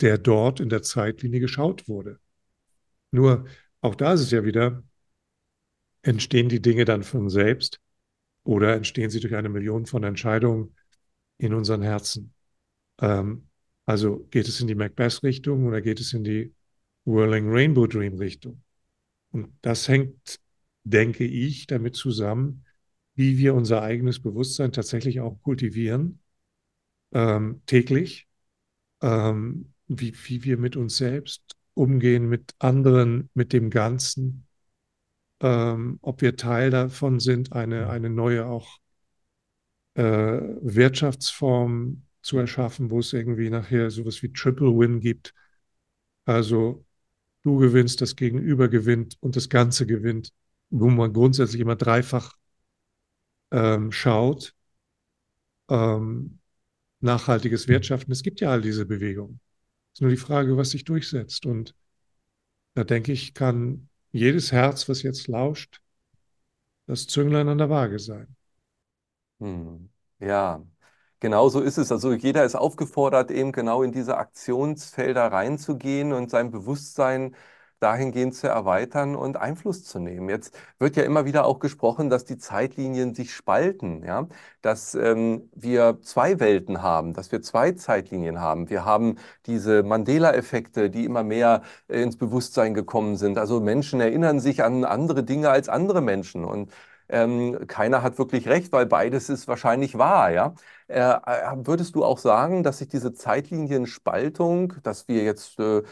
[0.00, 2.18] der dort in der Zeitlinie geschaut wurde.
[3.10, 3.46] Nur
[3.80, 4.82] auch da ist es ja wieder,
[6.04, 7.80] entstehen die Dinge dann von selbst
[8.44, 10.76] oder entstehen sie durch eine Million von Entscheidungen
[11.38, 12.34] in unseren Herzen?
[13.00, 13.48] Ähm,
[13.86, 16.54] also geht es in die Macbeth-Richtung oder geht es in die
[17.04, 18.62] Whirling Rainbow Dream-Richtung?
[19.30, 20.40] Und das hängt,
[20.84, 22.64] denke ich, damit zusammen,
[23.14, 26.20] wie wir unser eigenes Bewusstsein tatsächlich auch kultivieren,
[27.12, 28.28] ähm, täglich,
[29.00, 34.43] ähm, wie, wie wir mit uns selbst umgehen, mit anderen, mit dem Ganzen,
[35.40, 38.78] ähm, ob wir Teil davon sind, eine, eine neue auch
[39.94, 45.34] äh, Wirtschaftsform zu erschaffen, wo es irgendwie nachher sowas wie Triple Win gibt.
[46.24, 46.84] Also
[47.42, 50.32] du gewinnst, das Gegenüber gewinnt und das Ganze gewinnt,
[50.70, 52.34] wo man grundsätzlich immer dreifach
[53.50, 54.54] ähm, schaut.
[55.68, 56.40] Ähm,
[57.00, 59.40] nachhaltiges Wirtschaften, es gibt ja all diese Bewegungen.
[59.92, 61.46] Es ist nur die Frage, was sich durchsetzt.
[61.46, 61.74] Und
[62.74, 65.82] da denke ich, kann jedes Herz, was jetzt lauscht,
[66.86, 68.36] das Zünglein an der Waage sein.
[69.40, 69.90] Hm.
[70.20, 70.64] Ja,
[71.20, 71.92] genau so ist es.
[71.92, 77.34] Also jeder ist aufgefordert, eben genau in diese Aktionsfelder reinzugehen und sein Bewusstsein
[77.80, 80.28] dahingehend zu erweitern und Einfluss zu nehmen.
[80.28, 84.26] Jetzt wird ja immer wieder auch gesprochen, dass die Zeitlinien sich spalten, ja?
[84.62, 88.70] dass ähm, wir zwei Welten haben, dass wir zwei Zeitlinien haben.
[88.70, 89.16] Wir haben
[89.46, 93.38] diese Mandela-Effekte, die immer mehr äh, ins Bewusstsein gekommen sind.
[93.38, 96.70] Also Menschen erinnern sich an andere Dinge als andere Menschen und
[97.08, 100.54] ähm, keiner hat wirklich recht, weil beides ist wahrscheinlich wahr, ja.
[100.88, 105.82] Äh, äh würdest du auch sagen, dass sich diese Zeitlinienspaltung, dass wir jetzt äh,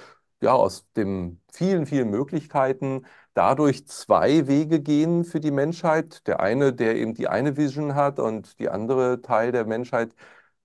[0.43, 6.27] ja, aus den vielen, vielen Möglichkeiten dadurch zwei Wege gehen für die Menschheit.
[6.27, 10.15] Der eine, der eben die eine Vision hat und die andere Teil der Menschheit,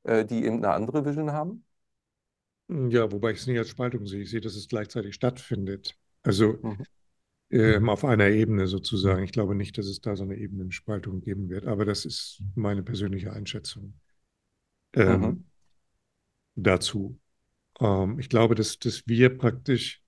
[0.03, 1.63] äh, die eben eine andere Vision haben?
[2.69, 4.21] Ja, wobei ich es nicht als Spaltung sehe.
[4.21, 5.97] Ich sehe, dass es gleichzeitig stattfindet.
[6.23, 6.83] Also mhm.
[7.51, 9.23] ähm, auf einer Ebene sozusagen.
[9.23, 12.83] Ich glaube nicht, dass es da so eine Ebenenspaltung geben wird, aber das ist meine
[12.83, 13.93] persönliche Einschätzung
[14.93, 15.45] ähm, mhm.
[16.55, 17.17] dazu.
[17.79, 20.01] Ähm, ich glaube, dass, dass wir praktisch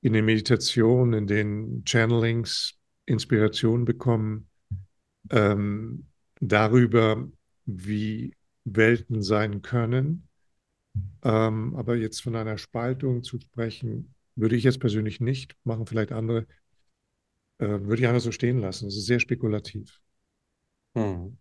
[0.00, 2.74] in der Meditation, in den Channelings
[3.06, 4.48] Inspiration bekommen
[5.30, 6.06] ähm,
[6.40, 7.28] darüber,
[7.64, 10.28] wie Welten sein können.
[11.22, 16.12] Ähm, aber jetzt von einer Spaltung zu sprechen, würde ich jetzt persönlich nicht, machen vielleicht
[16.12, 16.46] andere,
[17.58, 18.88] äh, würde ich einfach so stehen lassen.
[18.88, 20.00] Es ist sehr spekulativ.
[20.94, 21.36] Hm.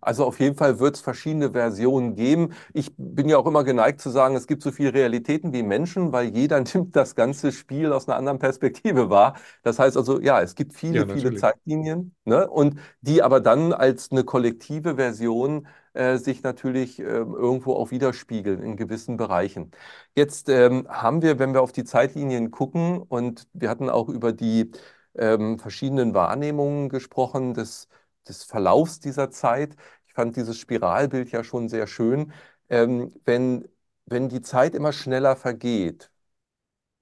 [0.00, 2.52] Also auf jeden Fall wird es verschiedene Versionen geben.
[2.72, 6.12] Ich bin ja auch immer geneigt zu sagen, es gibt so viele Realitäten wie Menschen,
[6.12, 9.34] weil jeder nimmt das ganze Spiel aus einer anderen Perspektive wahr.
[9.62, 12.48] Das heißt also, ja, es gibt viele, ja, viele Zeitlinien, ne?
[12.48, 18.62] und die aber dann als eine kollektive Version äh, sich natürlich äh, irgendwo auch widerspiegeln
[18.62, 19.70] in gewissen Bereichen.
[20.16, 24.32] Jetzt ähm, haben wir, wenn wir auf die Zeitlinien gucken, und wir hatten auch über
[24.32, 24.72] die
[25.16, 27.88] ähm, verschiedenen Wahrnehmungen gesprochen, des
[28.28, 29.76] des Verlaufs dieser Zeit.
[30.06, 32.32] Ich fand dieses Spiralbild ja schon sehr schön.
[32.68, 33.68] Ähm, wenn,
[34.06, 36.10] wenn die Zeit immer schneller vergeht,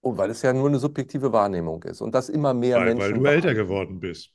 [0.03, 3.13] und weil es ja nur eine subjektive Wahrnehmung ist und das immer mehr weil, Menschen.
[3.13, 4.31] Weil du älter geworden bist.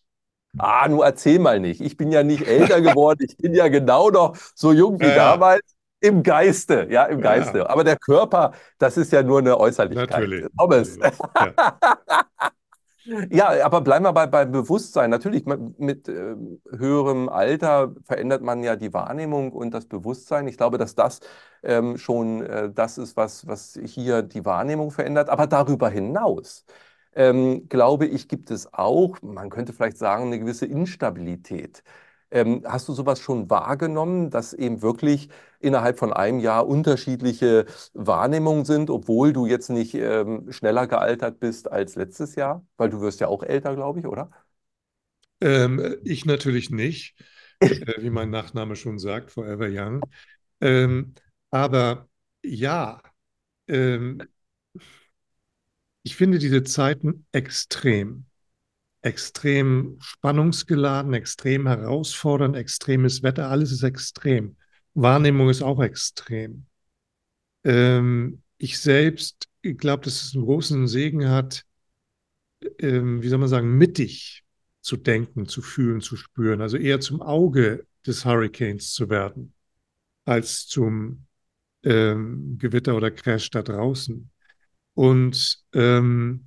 [0.57, 1.81] Ah, nur erzähl mal nicht.
[1.81, 3.25] Ich bin ja nicht älter geworden.
[3.27, 5.61] Ich bin ja genau noch so jung wie ja, damals.
[5.99, 7.59] Im Geiste, ja, im Geiste.
[7.59, 7.69] Ja.
[7.69, 10.09] Aber der Körper, das ist ja nur eine Äußerlichkeit.
[10.09, 10.45] Natürlich.
[10.57, 10.97] Thomas.
[10.97, 11.53] Ja.
[13.29, 15.09] Ja, aber bleiben wir bei, beim Bewusstsein.
[15.09, 16.35] Natürlich, mit äh,
[16.71, 20.47] höherem Alter verändert man ja die Wahrnehmung und das Bewusstsein.
[20.47, 21.19] Ich glaube, dass das
[21.63, 25.29] ähm, schon äh, das ist, was, was hier die Wahrnehmung verändert.
[25.29, 26.65] Aber darüber hinaus,
[27.15, 31.83] ähm, glaube ich, gibt es auch, man könnte vielleicht sagen, eine gewisse Instabilität.
[32.31, 38.65] Ähm, hast du sowas schon wahrgenommen, dass eben wirklich innerhalb von einem Jahr unterschiedliche Wahrnehmungen
[38.65, 42.65] sind, obwohl du jetzt nicht ähm, schneller gealtert bist als letztes Jahr?
[42.77, 44.29] Weil du wirst ja auch älter, glaube ich, oder?
[45.41, 47.15] Ähm, ich natürlich nicht,
[47.63, 50.09] äh, wie mein Nachname schon sagt, Forever Young.
[50.61, 51.13] Ähm,
[51.51, 52.09] aber
[52.43, 53.01] ja,
[53.67, 54.23] ähm,
[56.03, 58.25] ich finde diese Zeiten extrem
[59.07, 64.57] extrem spannungsgeladen, extrem herausfordernd, extremes Wetter, alles ist extrem.
[64.93, 66.65] Wahrnehmung ist auch extrem.
[67.63, 71.63] Ähm, ich selbst glaube, dass es einen großen Segen hat,
[72.79, 74.43] ähm, wie soll man sagen, mittig
[74.81, 79.53] zu denken, zu fühlen, zu spüren, also eher zum Auge des Hurricanes zu werden,
[80.25, 81.25] als zum
[81.83, 84.29] ähm, Gewitter oder Crash da draußen.
[84.93, 86.46] Und ähm,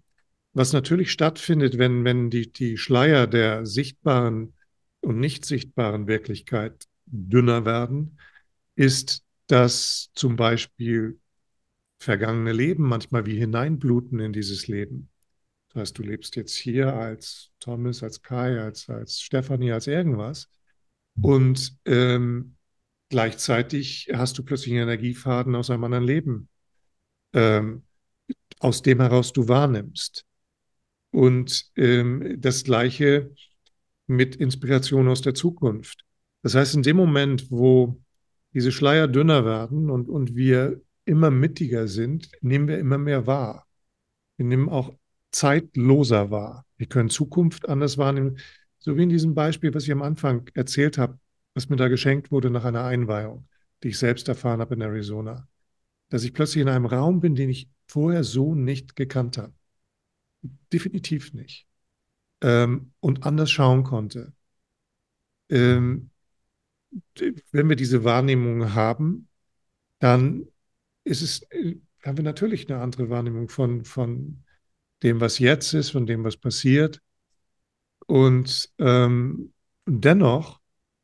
[0.60, 4.52] was natürlich stattfindet, wenn, wenn die, die Schleier der sichtbaren
[5.00, 8.18] und nicht sichtbaren Wirklichkeit dünner werden,
[8.74, 11.18] ist, dass zum Beispiel
[11.98, 15.08] vergangene Leben manchmal wie hineinbluten in dieses Leben.
[15.70, 20.50] Das heißt, du lebst jetzt hier als Thomas, als Kai, als, als Stefanie, als irgendwas.
[21.22, 22.56] Und ähm,
[23.08, 26.50] gleichzeitig hast du plötzlich einen Energiefaden aus einem anderen Leben,
[27.32, 27.84] ähm,
[28.58, 30.26] aus dem heraus du wahrnimmst.
[31.10, 33.34] Und ähm, das Gleiche
[34.06, 36.04] mit Inspiration aus der Zukunft.
[36.42, 38.00] Das heißt, in dem Moment, wo
[38.54, 43.66] diese Schleier dünner werden und, und wir immer mittiger sind, nehmen wir immer mehr wahr.
[44.36, 44.92] Wir nehmen auch
[45.30, 46.66] zeitloser wahr.
[46.76, 48.38] Wir können Zukunft anders wahrnehmen.
[48.78, 51.18] So wie in diesem Beispiel, was ich am Anfang erzählt habe,
[51.54, 53.46] was mir da geschenkt wurde nach einer Einweihung,
[53.82, 55.48] die ich selbst erfahren habe in Arizona.
[56.08, 59.52] Dass ich plötzlich in einem Raum bin, den ich vorher so nicht gekannt habe.
[60.42, 61.66] Definitiv nicht.
[62.40, 64.32] Ähm, und anders schauen konnte.
[65.48, 66.10] Ähm,
[67.52, 69.28] wenn wir diese Wahrnehmung haben,
[69.98, 70.46] dann
[71.04, 74.42] ist es, äh, haben wir natürlich eine andere Wahrnehmung von, von
[75.02, 77.00] dem, was jetzt ist, von dem, was passiert.
[78.06, 79.52] Und ähm,
[79.86, 80.60] dennoch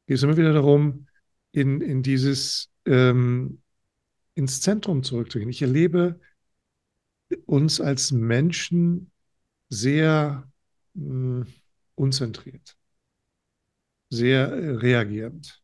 [0.06, 1.06] geht es immer wieder darum,
[1.52, 3.62] in, in dieses, ähm,
[4.34, 5.50] ins Zentrum zurückzugehen.
[5.50, 6.20] Ich erlebe
[7.46, 9.10] uns als Menschen
[9.68, 10.50] sehr
[10.94, 11.52] mh, hm,
[11.94, 12.76] unzentriert,
[14.10, 15.62] sehr äh, reagierend.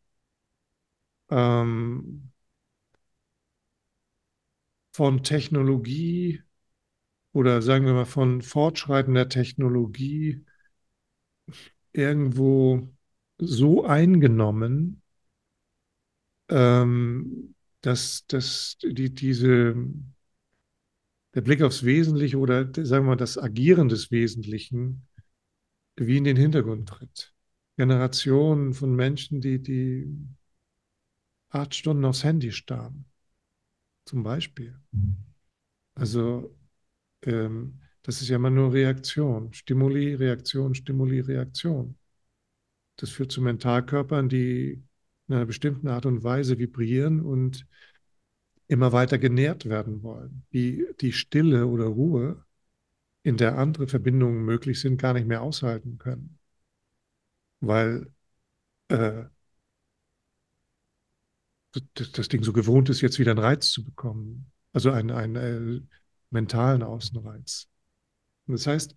[1.31, 2.31] Ähm,
[4.93, 6.43] von Technologie
[7.33, 10.45] oder sagen wir mal von fortschreitender Technologie
[11.93, 12.89] irgendwo
[13.39, 15.03] so eingenommen,
[16.49, 19.75] ähm, dass, dass die, diese,
[21.35, 25.07] der Blick aufs Wesentliche oder sagen wir mal das Agieren des Wesentlichen
[25.97, 27.35] wie in den Hintergrund tritt.
[27.77, 30.07] Generationen von Menschen, die, die
[31.49, 33.07] acht Stunden aufs Handy starren,
[34.05, 34.79] zum Beispiel.
[35.95, 36.55] Also
[37.23, 39.53] ähm, das ist ja immer nur Reaktion.
[39.53, 41.97] Stimuli, Reaktion, Stimuli, Reaktion.
[42.97, 44.83] Das führt zu Mentalkörpern, die
[45.29, 47.67] in einer bestimmten Art und Weise vibrieren und
[48.69, 52.45] immer weiter genährt werden wollen, die die Stille oder Ruhe,
[53.23, 56.39] in der andere Verbindungen möglich sind, gar nicht mehr aushalten können.
[57.61, 58.13] Weil
[58.89, 59.25] äh,
[61.95, 64.51] das, Ding so gewohnt ist, jetzt wieder einen Reiz zu bekommen.
[64.73, 65.81] Also einen, einen äh,
[66.31, 67.69] mentalen Außenreiz.
[68.47, 68.97] Und das heißt,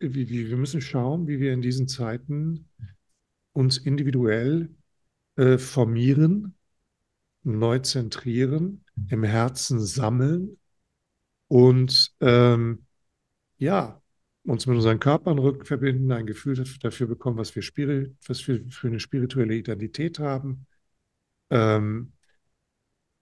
[0.00, 2.68] wir müssen schauen, wie wir in diesen Zeiten
[3.52, 4.74] uns individuell
[5.36, 6.56] äh, formieren,
[7.42, 10.58] neu zentrieren, im Herzen sammeln
[11.48, 12.84] und ähm,
[13.58, 14.00] ja,
[14.44, 17.62] uns mit unseren Körpern rückverbinden, ein Gefühl dafür bekommen, was wir,
[18.26, 20.66] was wir für eine spirituelle Identität haben.
[21.50, 22.12] Ähm,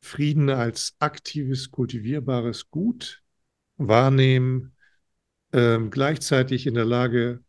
[0.00, 3.22] Frieden als aktives, kultivierbares Gut
[3.76, 4.76] wahrnehmen,
[5.52, 7.42] ähm, gleichzeitig in der Lage,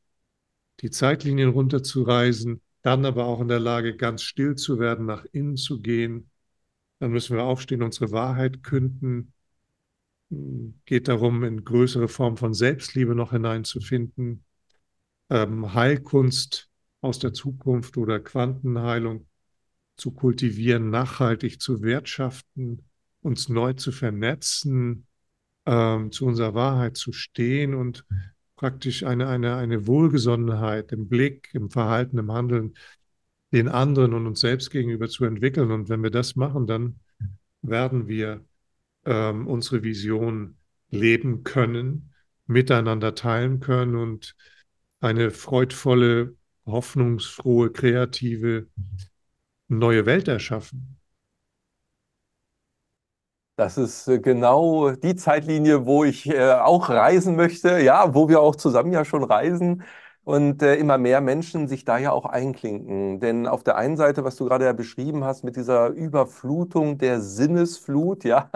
[0.80, 5.58] die Zeitlinien runterzureisen, dann aber auch in der Lage, ganz still zu werden, nach innen
[5.58, 6.30] zu gehen.
[7.00, 9.34] Dann müssen wir aufstehen, unsere Wahrheit künden.
[10.86, 14.44] Geht darum, in größere Form von Selbstliebe noch hineinzufinden.
[15.30, 16.70] Ähm, Heilkunst
[17.02, 19.26] aus der Zukunft oder Quantenheilung
[19.96, 22.84] zu kultivieren, nachhaltig zu wertschaften,
[23.22, 25.08] uns neu zu vernetzen,
[25.66, 28.06] ähm, zu unserer Wahrheit zu stehen und
[28.56, 32.74] praktisch eine, eine, eine Wohlgesonnenheit im Blick, im Verhalten, im Handeln
[33.52, 35.72] den anderen und uns selbst gegenüber zu entwickeln.
[35.72, 37.00] Und wenn wir das machen, dann
[37.62, 38.46] werden wir
[39.06, 40.58] ähm, unsere Vision
[40.90, 42.14] leben können,
[42.46, 44.36] miteinander teilen können und
[45.02, 46.36] eine freudvolle,
[46.66, 48.68] hoffnungsfrohe, kreative,
[49.68, 51.00] neue Welt erschaffen.
[53.56, 58.40] Das ist äh, genau die Zeitlinie, wo ich äh, auch reisen möchte, ja, wo wir
[58.40, 59.84] auch zusammen ja schon reisen
[60.24, 63.20] und äh, immer mehr Menschen sich da ja auch einklinken.
[63.20, 67.22] Denn auf der einen Seite, was du gerade ja beschrieben hast, mit dieser Überflutung der
[67.22, 68.50] Sinnesflut, ja,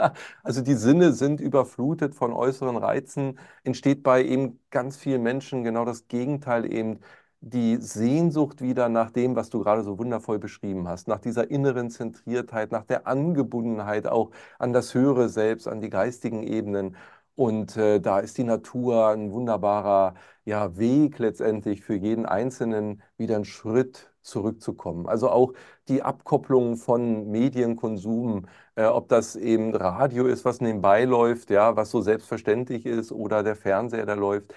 [0.43, 5.85] also die Sinne sind überflutet von äußeren Reizen, entsteht bei eben ganz vielen Menschen genau
[5.85, 6.99] das Gegenteil eben
[7.41, 11.89] die Sehnsucht wieder nach dem, was du gerade so wundervoll beschrieben hast, nach dieser inneren
[11.89, 16.95] Zentriertheit, nach der Angebundenheit auch an das höhere Selbst, an die geistigen Ebenen.
[17.35, 20.13] Und äh, da ist die Natur ein wunderbarer
[20.45, 25.07] ja, Weg letztendlich für jeden Einzelnen, wieder einen Schritt zurückzukommen.
[25.07, 25.53] Also auch
[25.87, 31.89] die Abkopplung von Medienkonsum, äh, ob das eben Radio ist, was nebenbei läuft, ja, was
[31.91, 34.53] so selbstverständlich ist, oder der Fernseher, der läuft.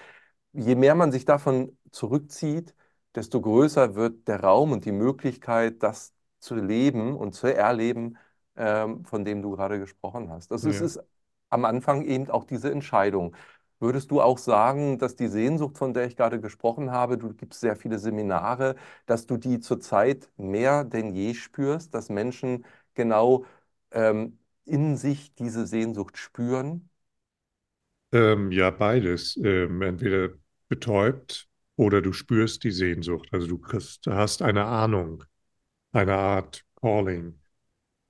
[0.53, 2.73] Je mehr man sich davon zurückzieht,
[3.15, 8.17] desto größer wird der Raum und die Möglichkeit, das zu leben und zu erleben,
[8.55, 10.51] ähm, von dem du gerade gesprochen hast.
[10.51, 10.81] Also es Ja.
[10.81, 10.99] ist
[11.49, 13.35] am Anfang eben auch diese Entscheidung.
[13.79, 17.59] Würdest du auch sagen, dass die Sehnsucht, von der ich gerade gesprochen habe, du gibst
[17.61, 18.75] sehr viele Seminare,
[19.05, 23.45] dass du die zurzeit mehr denn je spürst, dass Menschen genau
[23.91, 26.89] ähm, in sich diese Sehnsucht spüren?
[28.11, 29.37] Ähm, ja, beides.
[29.37, 30.29] Ähm, entweder
[30.69, 33.29] betäubt oder du spürst die Sehnsucht.
[33.31, 33.61] Also du
[34.07, 35.23] hast eine Ahnung,
[35.91, 37.39] eine Art Calling.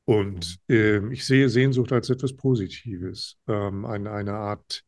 [0.08, 4.86] Und ähm, ich sehe Sehnsucht als etwas Positives, ähm, eine, eine Art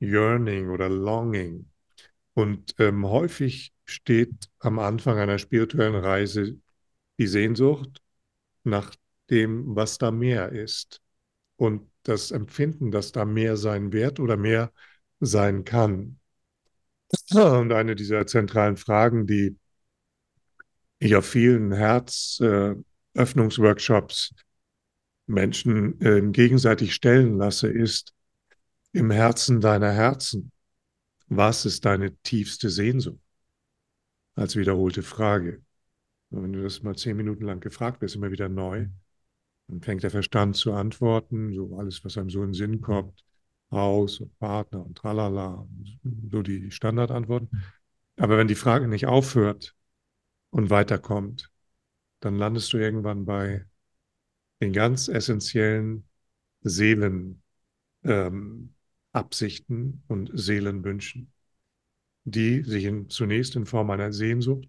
[0.00, 1.68] Yearning oder Longing.
[2.32, 6.60] Und ähm, häufig steht am Anfang einer spirituellen Reise
[7.18, 8.00] die Sehnsucht
[8.62, 8.94] nach
[9.30, 11.02] dem, was da mehr ist.
[11.56, 14.72] Und das Empfinden, dass da mehr sein wird oder mehr
[15.18, 16.20] sein kann.
[17.32, 19.56] Und eine dieser zentralen Fragen, die
[21.00, 21.72] ich auf vielen
[23.16, 24.34] Herzöffnungsworkshops
[25.26, 28.14] Menschen äh, gegenseitig stellen lasse, ist
[28.92, 30.52] im Herzen deiner Herzen.
[31.28, 33.18] Was ist deine tiefste Sehnsucht?
[34.34, 35.62] Als wiederholte Frage.
[36.30, 38.86] Und wenn du das mal zehn Minuten lang gefragt wirst, immer wieder neu,
[39.68, 43.24] dann fängt der Verstand zu antworten, so alles, was einem so in den Sinn kommt,
[43.70, 45.66] Haus und Partner und tralala,
[46.30, 47.50] so die Standardantworten.
[48.16, 49.74] Aber wenn die Frage nicht aufhört
[50.50, 51.50] und weiterkommt,
[52.26, 53.64] dann landest du irgendwann bei
[54.60, 56.08] den ganz essentiellen
[56.62, 57.38] Seelenabsichten
[58.02, 61.32] ähm, und Seelenwünschen,
[62.24, 64.68] die sich in, zunächst in Form einer Sehnsucht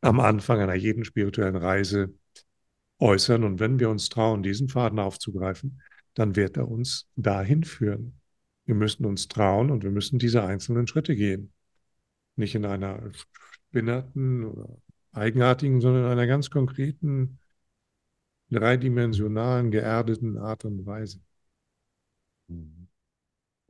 [0.00, 2.14] am Anfang einer jeden spirituellen Reise
[3.00, 3.42] äußern.
[3.42, 5.82] Und wenn wir uns trauen, diesen Faden aufzugreifen,
[6.14, 8.20] dann wird er uns dahin führen.
[8.64, 11.52] Wir müssen uns trauen und wir müssen diese einzelnen Schritte gehen.
[12.36, 13.10] Nicht in einer
[13.72, 14.78] spinnerten oder
[15.18, 17.38] eigenartigen, sondern in einer ganz konkreten,
[18.50, 21.20] dreidimensionalen, geerdeten Art und Weise.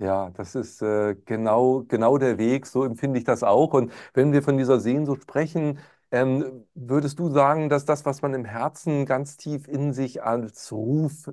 [0.01, 3.73] Ja, das ist äh, genau, genau der Weg, so empfinde ich das auch.
[3.75, 5.81] Und wenn wir von dieser Sehnsucht sprechen,
[6.13, 10.71] ähm, würdest du sagen, dass das, was man im Herzen ganz tief in sich als
[10.71, 11.29] Ruf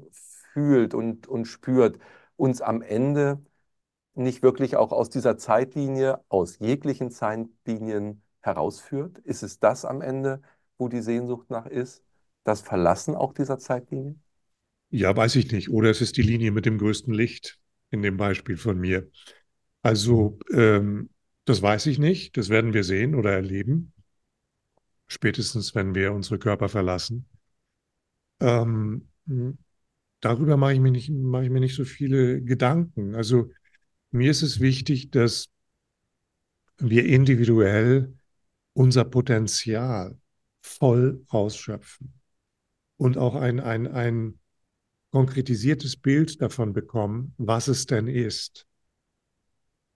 [0.54, 2.00] fühlt und, und spürt,
[2.38, 3.40] uns am Ende
[4.16, 9.20] nicht wirklich auch aus dieser Zeitlinie, aus jeglichen Zeitlinien herausführt?
[9.20, 10.42] Ist es das am Ende,
[10.78, 12.04] wo die Sehnsucht nach ist?
[12.44, 14.16] Das Verlassen auch dieser Zeitlinie?
[14.90, 15.70] Ja, weiß ich nicht.
[15.70, 19.10] Oder es ist die Linie mit dem größten Licht in dem Beispiel von mir.
[19.82, 21.10] Also, ähm,
[21.46, 22.38] das weiß ich nicht.
[22.38, 23.94] Das werden wir sehen oder erleben.
[25.08, 27.26] Spätestens, wenn wir unsere Körper verlassen.
[28.40, 29.08] Ähm,
[30.20, 33.16] darüber mache ich, mir nicht, mache ich mir nicht so viele Gedanken.
[33.16, 33.52] Also,
[34.12, 35.50] mir ist es wichtig, dass
[36.78, 38.14] wir individuell
[38.76, 40.20] unser Potenzial
[40.62, 42.14] voll ausschöpfen
[42.98, 44.40] und auch ein, ein, ein
[45.12, 48.68] konkretisiertes Bild davon bekommen, was es denn ist.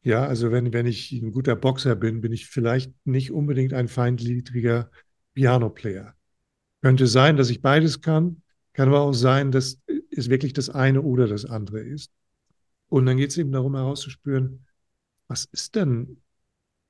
[0.02, 3.90] Ja, also wenn, wenn ich ein guter Boxer bin, bin ich vielleicht nicht unbedingt ein
[3.90, 4.90] feindliedriger
[5.34, 6.16] Piano-Player.
[6.82, 11.02] Könnte sein, dass ich beides kann, kann aber auch sein, dass es wirklich das eine
[11.02, 12.14] oder das andere ist.
[12.88, 14.66] Und dann geht es eben darum herauszuspüren,
[15.28, 16.22] was ist denn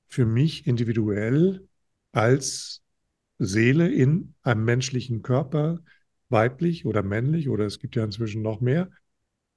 [0.06, 1.68] für mich individuell
[2.12, 2.82] als
[3.38, 5.80] Seele in einem menschlichen Körper,
[6.28, 8.90] weiblich oder männlich, oder es gibt ja inzwischen noch mehr,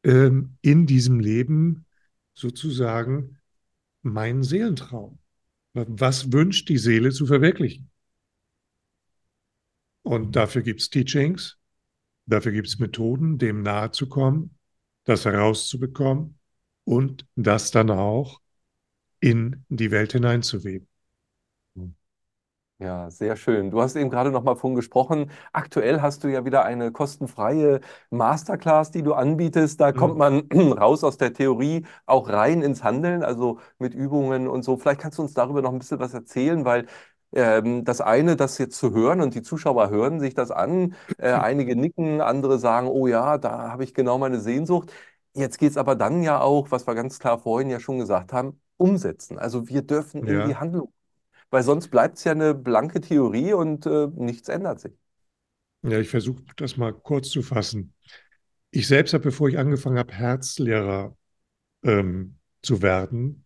[0.04, 1.86] ähm, in diesem Leben
[2.34, 3.38] sozusagen
[4.02, 5.20] mein Seelentraum.
[5.74, 7.90] Was wünscht die Seele zu verwirklichen?
[10.04, 11.58] Und dafür gibt es Teachings,
[12.26, 14.58] dafür gibt es Methoden, dem nahe zu kommen,
[15.06, 16.38] das herauszubekommen
[16.84, 18.42] und das dann auch
[19.20, 20.88] in die Welt hineinzuweben.
[22.84, 23.72] Ja, sehr schön.
[23.72, 25.32] Du hast eben gerade noch mal von gesprochen.
[25.54, 27.80] Aktuell hast du ja wieder eine kostenfreie
[28.10, 29.80] Masterclass, die du anbietest.
[29.80, 34.64] Da kommt man raus aus der Theorie auch rein ins Handeln, also mit Übungen und
[34.64, 34.76] so.
[34.76, 36.88] Vielleicht kannst du uns darüber noch ein bisschen was erzählen, weil
[37.32, 40.96] ähm, das eine, das jetzt zu hören und die Zuschauer hören sich das an.
[41.18, 44.92] Äh, einige nicken, andere sagen, oh ja, da habe ich genau meine Sehnsucht.
[45.36, 48.34] Jetzt geht es aber dann ja auch, was wir ganz klar vorhin ja schon gesagt
[48.34, 49.40] haben, umsetzen.
[49.40, 50.44] Also wir dürfen in Ja.
[50.44, 50.92] die Handlung
[51.54, 54.92] weil sonst bleibt es ja eine blanke Theorie und äh, nichts ändert sich.
[55.84, 57.94] Ja, ich versuche das mal kurz zu fassen.
[58.72, 61.16] Ich selbst habe, bevor ich angefangen habe, Herzlehrer
[61.84, 63.46] ähm, zu werden,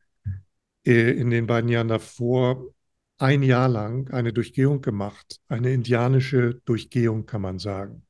[0.86, 2.74] äh, in den beiden Jahren davor
[3.18, 8.06] ein Jahr lang eine Durchgehung gemacht, eine indianische Durchgehung, kann man sagen.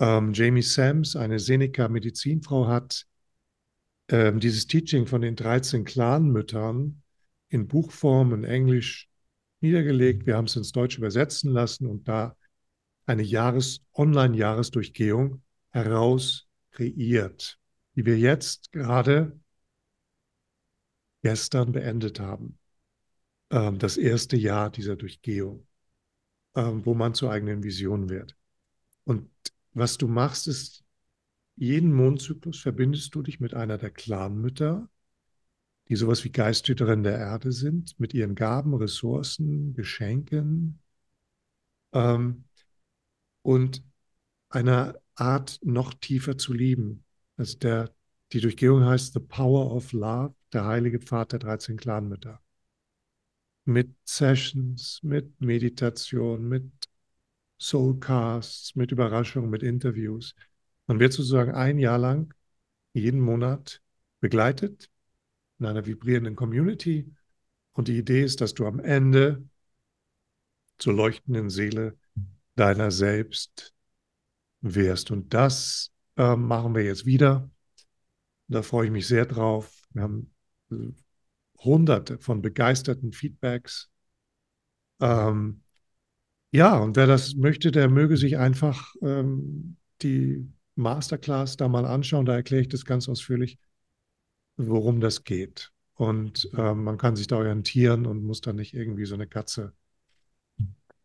[0.00, 3.06] Ähm, Jamie Sams, eine Seneca-Medizinfrau, hat
[4.08, 7.01] ähm, dieses Teaching von den 13 Clanmüttern
[7.52, 9.08] in Buchform in Englisch
[9.60, 10.26] niedergelegt.
[10.26, 12.34] Wir haben es ins Deutsche übersetzen lassen und da
[13.04, 17.58] eine Jahres Online-Jahresdurchgehung heraus kreiert,
[17.94, 19.38] die wir jetzt gerade
[21.22, 22.58] gestern beendet haben.
[23.50, 25.66] Ähm, das erste Jahr dieser Durchgehung,
[26.56, 28.34] ähm, wo man zur eigenen Vision wird.
[29.04, 29.30] Und
[29.74, 30.84] was du machst, ist,
[31.56, 34.88] jeden Mondzyklus verbindest du dich mit einer der Clanmütter,
[35.92, 40.80] die sowas wie Geisthüterin der Erde sind, mit ihren Gaben, Ressourcen, Geschenken
[41.92, 42.44] ähm,
[43.42, 43.84] und
[44.48, 47.04] einer Art noch tiefer zu lieben.
[47.36, 47.94] Also der,
[48.32, 52.40] die Durchgehung heißt The Power of Love, der heilige Pfad der 13 Clanmütter.
[53.66, 56.72] Mit Sessions, mit Meditation, mit
[57.60, 60.34] Soulcasts, mit Überraschungen, mit Interviews.
[60.86, 62.32] Man wird sozusagen ein Jahr lang
[62.94, 63.82] jeden Monat
[64.20, 64.88] begleitet
[65.58, 67.12] in einer vibrierenden Community.
[67.72, 69.44] Und die Idee ist, dass du am Ende
[70.78, 71.96] zur leuchtenden Seele
[72.54, 73.74] deiner selbst
[74.60, 75.10] wirst.
[75.10, 77.50] Und das äh, machen wir jetzt wieder.
[78.48, 79.82] Da freue ich mich sehr drauf.
[79.92, 80.34] Wir haben
[80.70, 80.92] äh,
[81.58, 83.90] hunderte von begeisterten Feedbacks.
[85.00, 85.62] Ähm,
[86.50, 92.26] ja, und wer das möchte, der möge sich einfach ähm, die Masterclass da mal anschauen.
[92.26, 93.58] Da erkläre ich das ganz ausführlich,
[94.56, 95.72] worum das geht.
[95.94, 99.74] Und ähm, man kann sich da orientieren und muss dann nicht irgendwie so eine Katze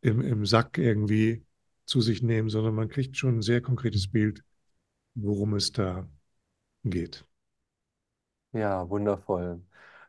[0.01, 1.45] im, im Sack irgendwie
[1.85, 4.43] zu sich nehmen, sondern man kriegt schon ein sehr konkretes Bild,
[5.15, 6.07] worum es da
[6.83, 7.25] geht.
[8.51, 9.61] Ja, wundervoll.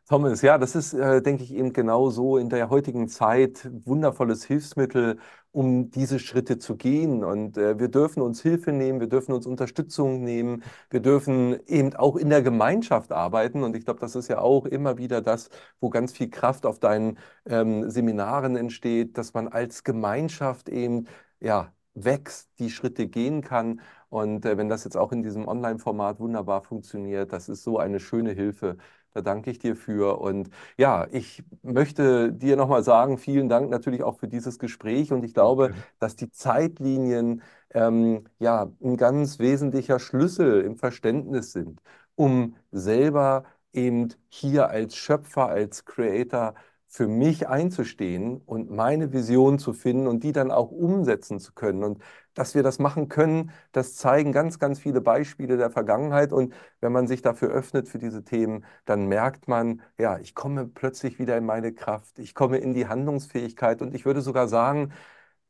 [0.09, 4.43] Thomas, ja, das ist, äh, denke ich, eben genau so in der heutigen Zeit wundervolles
[4.43, 5.19] Hilfsmittel,
[5.51, 7.23] um diese Schritte zu gehen.
[7.23, 11.95] Und äh, wir dürfen uns Hilfe nehmen, wir dürfen uns Unterstützung nehmen, wir dürfen eben
[11.95, 13.61] auch in der Gemeinschaft arbeiten.
[13.61, 15.49] Und ich glaube, das ist ja auch immer wieder das,
[15.79, 21.05] wo ganz viel Kraft auf deinen ähm, Seminaren entsteht, dass man als Gemeinschaft eben
[21.39, 23.81] ja, wächst, die Schritte gehen kann.
[24.09, 27.99] Und äh, wenn das jetzt auch in diesem Online-Format wunderbar funktioniert, das ist so eine
[27.99, 28.77] schöne Hilfe
[29.13, 30.19] da danke ich dir für.
[30.19, 35.11] Und ja, ich möchte dir nochmal sagen, vielen Dank natürlich auch für dieses Gespräch.
[35.11, 37.41] Und ich glaube, dass die Zeitlinien
[37.73, 41.81] ähm, ja ein ganz wesentlicher Schlüssel im Verständnis sind,
[42.15, 43.43] um selber
[43.73, 46.55] eben hier als Schöpfer, als Creator
[46.91, 51.83] für mich einzustehen und meine Vision zu finden und die dann auch umsetzen zu können.
[51.83, 52.01] Und
[52.33, 56.33] dass wir das machen können, das zeigen ganz, ganz viele Beispiele der Vergangenheit.
[56.33, 60.65] Und wenn man sich dafür öffnet für diese Themen, dann merkt man, ja, ich komme
[60.67, 63.81] plötzlich wieder in meine Kraft, ich komme in die Handlungsfähigkeit.
[63.81, 64.91] Und ich würde sogar sagen,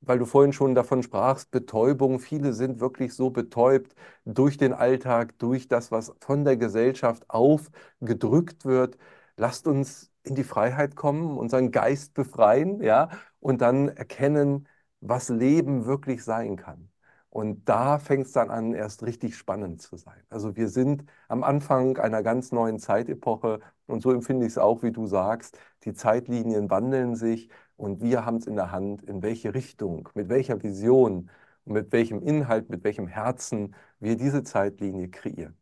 [0.01, 2.19] weil du vorhin schon davon sprachst, Betäubung.
[2.19, 8.65] Viele sind wirklich so betäubt durch den Alltag, durch das, was von der Gesellschaft aufgedrückt
[8.65, 8.97] wird.
[9.39, 13.09] Lasst uns in die Freiheit kommen, unseren Geist befreien, ja,
[13.39, 14.67] und dann erkennen,
[15.01, 16.89] was Leben wirklich sein kann.
[17.29, 20.21] Und da fängt es dann an, erst richtig spannend zu sein.
[20.29, 24.83] Also wir sind am Anfang einer ganz neuen Zeitepoche und so empfinde ich es auch,
[24.83, 25.57] wie du sagst.
[25.85, 30.27] Die Zeitlinien wandeln sich und wir haben es in der Hand, in welche Richtung, mit
[30.29, 31.29] welcher Vision
[31.69, 35.55] mit welchem Inhalt, mit welchem Herzen wir diese Zeitlinie kreieren.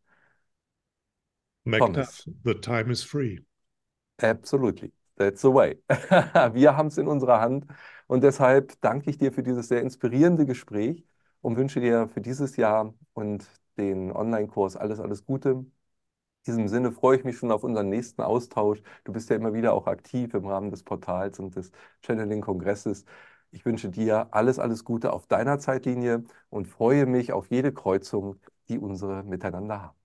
[1.65, 2.07] Magda,
[2.43, 3.39] the time is free.
[4.21, 4.91] Absolutely.
[5.17, 5.77] That's the way.
[6.53, 7.65] Wir haben es in unserer Hand
[8.07, 11.03] und deshalb danke ich dir für dieses sehr inspirierende Gespräch
[11.41, 13.47] und wünsche dir für dieses Jahr und
[13.77, 15.49] den Online-Kurs alles, alles Gute.
[15.51, 15.71] In
[16.47, 18.81] diesem Sinne freue ich mich schon auf unseren nächsten Austausch.
[19.05, 21.71] Du bist ja immer wieder auch aktiv im Rahmen des Portals und des
[22.05, 23.05] Channeling-Kongresses.
[23.51, 28.39] Ich wünsche dir alles, alles Gute auf deiner Zeitlinie und freue mich auf jede Kreuzung,
[28.69, 29.97] die unsere miteinander haben.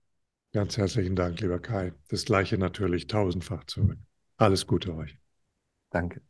[0.53, 1.93] Ganz herzlichen Dank, lieber Kai.
[2.09, 3.97] Das gleiche natürlich tausendfach zurück.
[4.37, 5.17] Alles Gute euch.
[5.89, 6.21] Danke.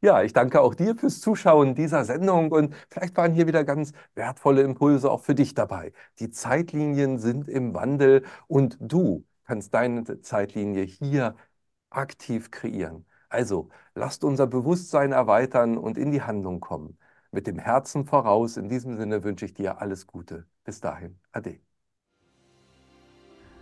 [0.00, 3.92] Ja, ich danke auch dir fürs Zuschauen dieser Sendung und vielleicht waren hier wieder ganz
[4.14, 5.92] wertvolle Impulse auch für dich dabei.
[6.20, 11.36] Die Zeitlinien sind im Wandel und du kannst deine Zeitlinie hier
[11.90, 13.06] aktiv kreieren.
[13.30, 16.98] Also lasst unser Bewusstsein erweitern und in die Handlung kommen.
[17.32, 18.56] Mit dem Herzen voraus.
[18.58, 20.46] In diesem Sinne wünsche ich dir alles Gute.
[20.64, 21.18] Bis dahin.
[21.32, 21.63] Ade.